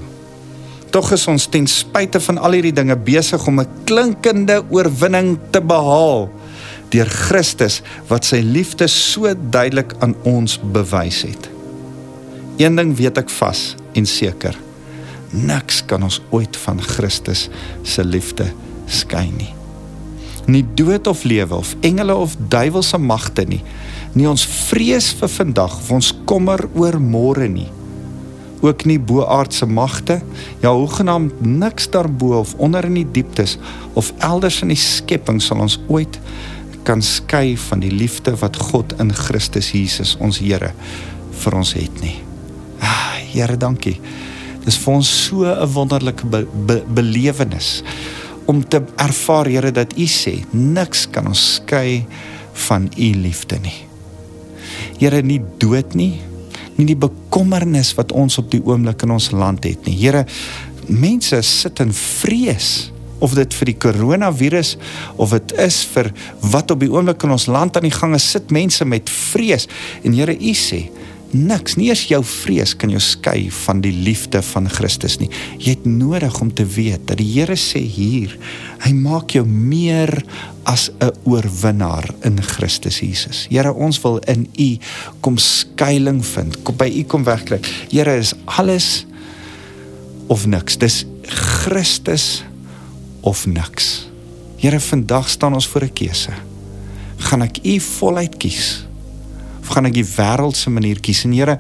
Tog 0.91 1.13
is 1.15 1.27
ons 1.31 1.47
ten 1.47 1.69
spyte 1.71 2.21
van 2.21 2.39
al 2.43 2.57
hierdie 2.59 2.75
dinge 2.75 2.97
besig 2.97 3.47
om 3.47 3.61
'n 3.61 3.69
klinkende 3.87 4.63
oorwinning 4.71 5.39
te 5.51 5.61
behaal 5.61 6.31
deur 6.91 7.07
Christus 7.07 7.83
wat 8.09 8.25
sy 8.25 8.41
liefde 8.43 8.89
so 8.89 9.35
duidelik 9.51 9.95
aan 10.01 10.15
ons 10.23 10.59
bewys 10.59 11.23
het. 11.23 11.49
Een 12.59 12.77
ding 12.77 12.97
weet 12.97 13.19
ek 13.19 13.31
vas 13.31 13.77
en 13.95 14.07
seker. 14.07 14.59
Niks 15.31 15.85
kan 15.87 16.03
ons 16.03 16.21
ooit 16.31 16.57
van 16.57 16.83
Christus 16.83 17.49
se 17.83 18.05
liefde 18.05 18.53
skei 18.87 19.31
nie. 19.31 19.55
Nie 20.47 20.65
dood 20.75 21.07
of 21.07 21.25
lewe 21.25 21.55
of 21.55 21.77
engele 21.81 22.15
of 22.15 22.37
duiwelse 22.49 22.99
magte 22.99 23.45
nie 23.45 23.63
nie 24.15 24.27
ons 24.27 24.45
vrees 24.69 25.13
vir 25.21 25.31
vandag 25.31 25.77
of 25.77 25.91
ons 25.95 26.11
kommer 26.27 26.65
oor 26.75 26.99
môre 26.99 27.47
nie 27.51 27.69
ook 28.61 28.85
nie 28.85 28.99
boaardse 28.99 29.67
magte 29.67 30.21
ja 30.61 30.73
hoegenaamd 30.75 31.41
niks 31.41 31.91
daarbo 31.91 32.39
of 32.39 32.55
onder 32.59 32.85
in 32.85 32.95
die 32.95 33.11
dieptes 33.13 33.59
of 33.93 34.13
elders 34.19 34.63
in 34.63 34.69
die 34.69 34.81
skepping 34.81 35.41
sal 35.43 35.61
ons 35.61 35.81
ooit 35.89 36.21
kan 36.83 37.03
skei 37.03 37.57
van 37.69 37.81
die 37.81 37.93
liefde 37.93 38.35
wat 38.41 38.57
God 38.71 38.95
in 39.01 39.13
Christus 39.15 39.73
Jesus 39.77 40.17
ons 40.21 40.41
Here 40.41 40.73
vir 41.41 41.57
ons 41.57 41.73
het 41.77 42.01
nie. 42.05 42.17
Ah 42.81 43.11
Here 43.31 43.55
dankie. 43.57 44.01
Dis 44.65 44.79
vir 44.83 44.95
ons 44.99 45.09
so 45.27 45.45
'n 45.47 45.69
wonderlike 45.73 46.27
be, 46.27 46.47
be, 46.67 46.83
belewenis 46.89 47.83
om 48.47 48.65
te 48.69 48.83
ervaar 48.97 49.47
Here 49.47 49.71
dat 49.71 49.97
u 49.97 50.07
sê 50.07 50.45
niks 50.51 51.07
kan 51.11 51.27
ons 51.27 51.55
skei 51.55 52.05
van 52.69 52.91
u 52.97 53.09
liefde 53.15 53.59
nie. 53.63 53.87
Here 54.99 55.23
nie 55.23 55.41
dood 55.59 55.95
nie, 55.95 56.21
nie 56.81 56.89
die 56.89 56.99
bekommernis 56.99 57.93
wat 57.99 58.15
ons 58.17 58.39
op 58.41 58.49
die 58.53 58.63
oomblik 58.65 59.05
in 59.05 59.13
ons 59.15 59.31
land 59.37 59.67
het 59.69 59.85
nie. 59.89 59.99
Here, 60.01 60.25
mense 60.89 61.43
sit 61.47 61.83
in 61.85 61.93
vrees 61.95 62.91
of 63.21 63.37
dit 63.37 63.53
vir 63.59 63.69
die 63.69 63.77
koronavirus 63.85 64.77
of 65.21 65.35
dit 65.37 65.53
is 65.61 65.83
vir 65.93 66.09
wat 66.53 66.73
op 66.73 66.81
die 66.81 66.91
oomblik 66.91 67.27
in 67.27 67.37
ons 67.37 67.47
land 67.53 67.77
aan 67.77 67.87
die 67.87 67.95
gang 67.95 68.17
is, 68.17 68.31
sit 68.33 68.53
mense 68.55 68.87
met 68.89 69.13
vrees. 69.13 69.69
En 70.03 70.17
Here, 70.17 70.33
U 70.33 70.55
sê, 70.57 70.87
niks, 71.35 71.77
nie 71.79 71.89
eens 71.91 72.03
jou 72.11 72.21
vrees 72.27 72.73
kan 72.79 72.91
jou 72.93 73.01
skei 73.03 73.49
van 73.65 73.81
die 73.85 73.93
liefde 73.93 74.43
van 74.43 74.69
Christus 74.71 75.19
nie. 75.21 75.31
Jy 75.59 75.77
het 75.77 75.87
nodig 75.87 76.41
om 76.43 76.51
te 76.55 76.67
weet 76.67 77.07
dat 77.09 77.21
die 77.21 77.29
Here 77.31 77.57
sê 77.59 77.83
hier, 77.83 78.35
hy 78.85 78.93
maak 78.97 79.35
jou 79.37 79.45
meer 79.47 80.11
as 80.65 80.91
'n 81.01 81.11
oorwinnaar 81.25 82.11
in 82.25 82.43
Christus 82.43 83.01
Jesus. 83.01 83.47
Here, 83.51 83.73
ons 83.73 84.01
wil 84.03 84.19
in 84.27 84.49
U 84.59 84.79
kom 85.21 85.39
skuilings 85.39 86.29
vind, 86.29 86.63
kom 86.63 86.77
by 86.77 86.89
U 86.89 87.03
kom 87.05 87.25
wegkry. 87.25 87.61
Here 87.91 88.17
is 88.19 88.35
alles 88.47 89.07
of 90.29 90.47
niks. 90.47 90.77
Dis 90.77 91.05
Christus 91.27 92.45
of 93.21 93.47
niks. 93.47 94.09
Here, 94.57 94.81
vandag 94.81 95.29
staan 95.29 95.55
ons 95.55 95.67
voor 95.67 95.85
'n 95.85 95.93
keuse. 95.93 96.33
Gaan 97.19 97.43
ek 97.43 97.59
U 97.65 97.81
voluit 97.81 98.37
kies? 98.37 98.90
Gaan 99.71 99.87
ek 99.87 99.95
die 99.95 100.07
wêreld 100.07 100.59
se 100.59 100.71
manier 100.73 100.99
kies? 101.03 101.23
En 101.29 101.35
Here, 101.37 101.57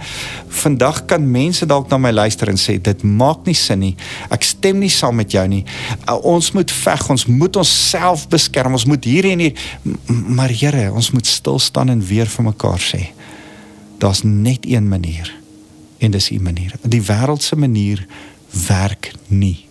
vandag 0.63 1.05
kan 1.11 1.25
mense 1.31 1.67
dalk 1.67 1.91
na 1.93 1.99
my 2.03 2.11
luister 2.11 2.51
en 2.51 2.59
sê 2.59 2.79
dit 2.83 3.05
maak 3.07 3.47
nie 3.47 3.55
sin 3.55 3.83
nie. 3.85 3.93
Ek 4.35 4.47
stem 4.47 4.81
nie 4.83 4.91
saam 4.91 5.21
met 5.21 5.31
jou 5.35 5.45
nie. 5.51 5.63
Uh, 6.09 6.19
ons 6.27 6.51
moet 6.57 6.75
veg, 6.81 7.07
ons 7.15 7.27
moet 7.31 7.61
onsself 7.63 8.27
beskerm. 8.33 8.75
Ons 8.79 8.89
moet 8.91 9.05
hier 9.07 9.31
en 9.31 9.47
hier. 9.47 9.67
Maar 10.11 10.51
Here, 10.61 10.89
ons 10.93 11.13
moet 11.15 11.27
stil 11.27 11.61
staan 11.63 11.95
en 11.95 12.03
weer 12.05 12.29
vir 12.31 12.51
mekaar 12.51 12.83
sê. 12.83 13.05
Daar's 14.03 14.25
net 14.27 14.67
een 14.67 14.89
manier. 14.89 15.31
En 16.01 16.11
dis 16.11 16.31
U 16.33 16.41
manier. 16.41 16.75
Die 16.83 17.03
wêreld 17.05 17.45
se 17.45 17.57
manier 17.57 18.07
werk 18.67 19.13
nie. 19.29 19.67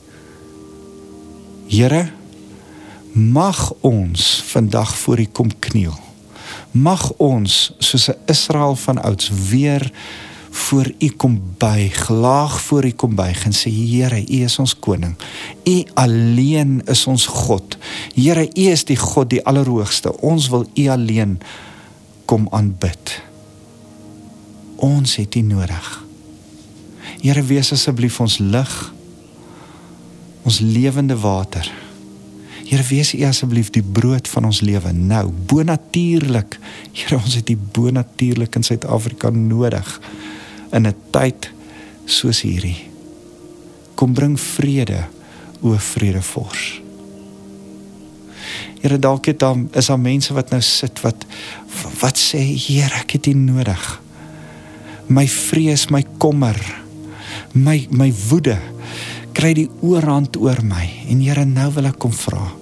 Here, 1.69 2.07
mag 3.13 3.73
ons 3.81 4.43
vandag 4.45 4.95
voor 4.97 5.19
U 5.19 5.25
kom 5.25 5.51
kniel. 5.59 5.97
Mag 6.71 7.11
ons 7.17 7.71
soos 7.77 8.09
'n 8.09 8.17
Israel 8.25 8.75
van 8.75 9.01
ouds 9.01 9.29
weer 9.49 9.91
voor 10.49 10.91
U 10.99 11.09
kom 11.09 11.41
buig, 11.57 12.09
laag 12.09 12.61
voor 12.61 12.85
U 12.85 12.91
kom 12.91 13.15
buig 13.15 13.45
en 13.45 13.53
sê 13.53 13.69
Here, 13.69 14.21
U 14.21 14.43
is 14.43 14.59
ons 14.59 14.79
koning. 14.79 15.15
U 15.63 15.83
alleen 15.93 16.81
is 16.85 17.07
ons 17.07 17.25
God. 17.25 17.77
Here, 18.15 18.49
U 18.53 18.61
is 18.61 18.85
die 18.85 18.97
God, 18.97 19.29
die 19.29 19.45
Allerhoogste. 19.45 20.21
Ons 20.21 20.49
wil 20.49 20.65
U 20.75 20.87
alleen 20.87 21.39
kom 22.25 22.47
aanbid. 22.51 23.21
Ons 24.75 25.15
het 25.15 25.35
U 25.35 25.41
nodig. 25.41 26.05
Here 27.21 27.43
wees 27.43 27.71
asseblief 27.71 28.19
ons 28.19 28.37
lig 28.37 28.93
ons 30.43 30.59
lewende 30.59 31.17
water. 31.19 31.67
Here 32.69 32.85
wees 32.85 33.15
U 33.17 33.23
asseblief 33.25 33.71
die 33.73 33.81
brood 33.81 34.27
van 34.29 34.45
ons 34.45 34.59
lewe 34.61 34.91
nou, 34.93 35.23
bonatuurlik. 35.49 36.59
Here 36.93 37.17
ons 37.17 37.39
het 37.39 37.49
U 37.49 37.55
bonatuurlik 37.57 38.59
in 38.59 38.65
Suid-Afrika 38.67 39.31
nodig 39.33 39.87
in 40.69 40.85
'n 40.85 40.93
tyd 41.09 41.49
soos 42.05 42.41
hierdie. 42.45 42.77
Kom 43.95 44.13
bring 44.13 44.37
vrede, 44.39 45.07
o 45.61 45.73
vrede 45.77 46.21
vors. 46.21 46.81
Here 48.81 48.99
dalk 48.99 49.25
het 49.25 49.39
dan 49.39 49.69
is 49.73 49.85
daar 49.85 49.99
mense 49.99 50.33
wat 50.33 50.49
nou 50.49 50.61
sit 50.61 51.01
wat 51.01 51.25
wat 52.01 52.17
sê 52.17 52.39
Here 52.67 53.01
ek 53.01 53.11
het 53.11 53.27
U 53.27 53.33
nodig. 53.33 54.01
My 55.07 55.27
vrees, 55.27 55.89
my 55.89 56.05
kommer 56.17 56.55
my 57.53 57.87
my 57.89 58.13
woede 58.29 58.59
kry 59.33 59.53
die 59.53 59.69
oorhand 59.81 60.37
oor 60.37 60.61
my 60.63 60.89
en 61.09 61.21
Here 61.21 61.45
nou 61.45 61.71
wil 61.73 61.85
ek 61.85 61.97
kom 61.97 62.13
vra 62.13 62.58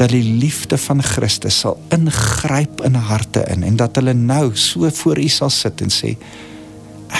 dat 0.00 0.12
die 0.14 0.24
liefde 0.24 0.78
van 0.80 1.02
Christus 1.04 1.58
sal 1.60 1.76
ingryp 1.92 2.80
in 2.88 2.96
harte 2.96 3.42
in 3.52 3.66
en 3.68 3.76
dat 3.80 3.98
hulle 4.00 4.14
nou 4.16 4.54
so 4.56 4.88
voor 5.02 5.20
U 5.20 5.28
sal 5.28 5.52
sit 5.52 5.82
en 5.84 5.92
sê 5.92 6.14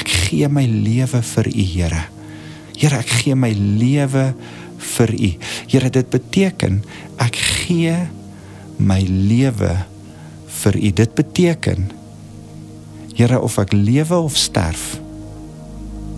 ek 0.00 0.08
gee 0.08 0.48
my 0.48 0.64
lewe 0.64 1.20
vir 1.34 1.50
U 1.50 1.66
Here. 1.74 2.02
Here 2.78 3.02
ek 3.02 3.12
gee 3.20 3.36
my 3.36 3.50
lewe 3.52 4.30
vir 4.94 5.12
U. 5.12 5.30
Here 5.68 5.92
dit 5.92 6.10
beteken 6.10 6.80
ek 7.20 7.36
gee 7.36 7.96
my 8.80 9.00
lewe 9.04 9.74
vir 10.62 10.80
U. 10.80 10.90
Dit 11.02 11.14
beteken 11.18 11.90
Here 13.18 13.40
of 13.44 13.58
ek 13.60 13.74
lewe 13.76 14.24
of 14.24 14.38
sterf 14.40 14.94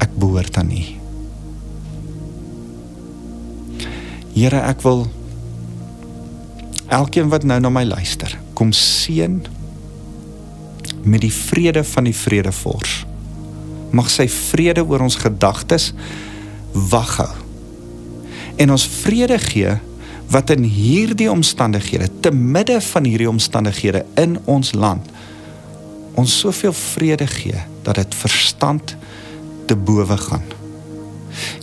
ek 0.02 0.14
behoort 0.18 0.58
aan 0.60 0.70
U. 0.70 0.84
Here, 4.32 4.62
ek 4.64 4.80
wil 4.86 5.04
elkeen 6.92 7.30
wat 7.32 7.46
nou 7.48 7.58
na 7.60 7.70
my 7.72 7.84
luister, 7.88 8.34
kom 8.58 8.72
seën 8.76 9.40
met 11.02 11.22
die 11.24 11.32
vrede 11.32 11.84
van 11.84 12.06
die 12.06 12.16
vredevors. 12.16 13.02
Mag 13.92 14.10
sy 14.12 14.28
vrede 14.30 14.84
oor 14.84 15.04
ons 15.04 15.18
gedagtes 15.20 15.90
wag 16.92 17.16
hou. 17.20 17.32
En 18.60 18.72
ons 18.74 18.86
vrede 19.02 19.38
gee 19.42 19.74
wat 20.32 20.52
in 20.54 20.64
hierdie 20.64 21.28
omstandighede, 21.30 22.08
te 22.24 22.30
midde 22.32 22.78
van 22.80 23.04
hierdie 23.04 23.28
omstandighede 23.28 24.04
in 24.20 24.38
ons 24.48 24.72
land 24.72 25.10
ons 26.14 26.32
soveel 26.42 26.74
vrede 26.76 27.26
gee 27.26 27.60
dat 27.86 27.96
dit 27.96 28.14
verstand 28.20 28.96
te 29.66 29.76
bowe 29.76 30.16
gaan. 30.16 30.44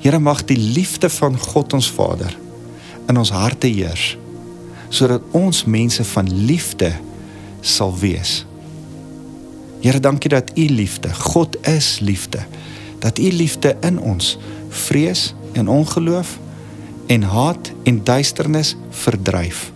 Here 0.01 0.19
mag 0.19 0.41
die 0.49 0.57
liefde 0.57 1.09
van 1.09 1.37
God 1.37 1.73
ons 1.77 1.91
Vader 1.93 2.33
in 3.09 3.17
ons 3.17 3.29
harte 3.33 3.69
heers 3.69 4.15
sodat 4.89 5.21
ons 5.37 5.63
mense 5.65 6.03
van 6.03 6.29
liefde 6.33 6.91
sal 7.61 7.93
wees. 7.99 8.45
Here, 9.79 9.99
dankie 9.99 10.29
dat 10.29 10.51
U 10.57 10.65
liefde, 10.69 11.13
God 11.13 11.55
is 11.67 11.99
liefde, 11.99 12.43
dat 12.99 13.19
U 13.19 13.31
liefde 13.31 13.77
in 13.85 13.99
ons 13.99 14.37
vrees 14.69 15.33
en 15.53 15.67
ongeloof 15.67 16.37
en 17.07 17.23
haat 17.23 17.71
en 17.83 18.01
duisternis 18.03 18.75
verdryf. 18.89 19.69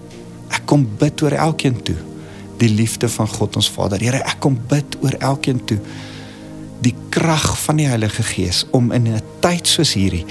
Ek 0.54 0.66
kom 0.70 0.84
bid 1.00 1.24
oor 1.24 1.34
elkeen 1.34 1.80
toe 1.82 1.98
die 2.62 2.70
liefde 2.70 3.10
van 3.10 3.28
God 3.28 3.56
ons 3.60 3.70
Vader. 3.74 4.02
Here, 4.04 4.22
ek 4.22 4.40
kom 4.44 4.58
bid 4.70 4.98
oor 5.02 5.16
elkeen 5.20 5.64
toe 5.66 5.80
die 6.84 6.94
krag 7.14 7.48
van 7.64 7.80
die 7.80 7.88
Heilige 7.88 8.24
Gees 8.28 8.66
om 8.72 8.92
in 8.92 9.08
'n 9.08 9.22
tyd 9.40 9.68
soos 9.68 9.94
hierdie 9.94 10.26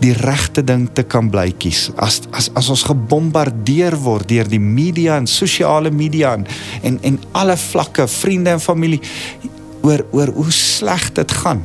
die 0.00 0.12
regte 0.16 0.62
ding 0.64 0.86
te 0.96 1.04
kan 1.04 1.28
bly 1.32 1.50
kies. 1.60 1.88
As 2.00 2.22
as 2.36 2.48
as 2.58 2.70
ons 2.72 2.84
gebombardeer 2.88 3.96
word 4.00 4.28
deur 4.30 4.48
die 4.48 4.62
media 4.62 5.18
en 5.20 5.28
sosiale 5.28 5.92
media 5.92 6.34
en 6.38 6.46
en, 6.82 6.98
en 7.02 7.18
alle 7.36 7.56
vlakke, 7.56 8.08
vriende 8.08 8.54
en 8.56 8.62
familie 8.62 9.00
oor 9.82 10.04
oor 10.12 10.32
hoe 10.36 10.50
sleg 10.52 11.10
dit 11.16 11.36
gaan. 11.42 11.62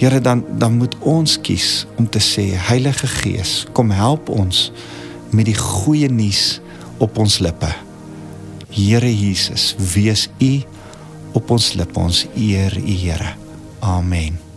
Here 0.00 0.20
dan 0.20 0.44
dan 0.58 0.78
moet 0.80 0.96
ons 1.00 1.36
kies 1.44 1.84
om 2.00 2.08
te 2.08 2.22
sê 2.24 2.50
Heilige 2.70 3.06
Gees, 3.20 3.66
kom 3.72 3.92
help 3.94 4.30
ons 4.32 4.70
met 5.30 5.46
die 5.46 5.58
goeie 5.58 6.10
nuus 6.10 6.58
op 6.98 7.18
ons 7.18 7.38
lippe. 7.38 7.70
Here 8.70 9.10
Jesus, 9.10 9.74
wees 9.94 10.28
U 10.40 10.52
op 11.38 11.50
ons 11.54 11.72
lippe 11.78 12.00
ons 12.00 12.26
eer 12.34 12.74
U 12.78 12.94
Here. 12.94 13.34
Amen. 13.80 14.49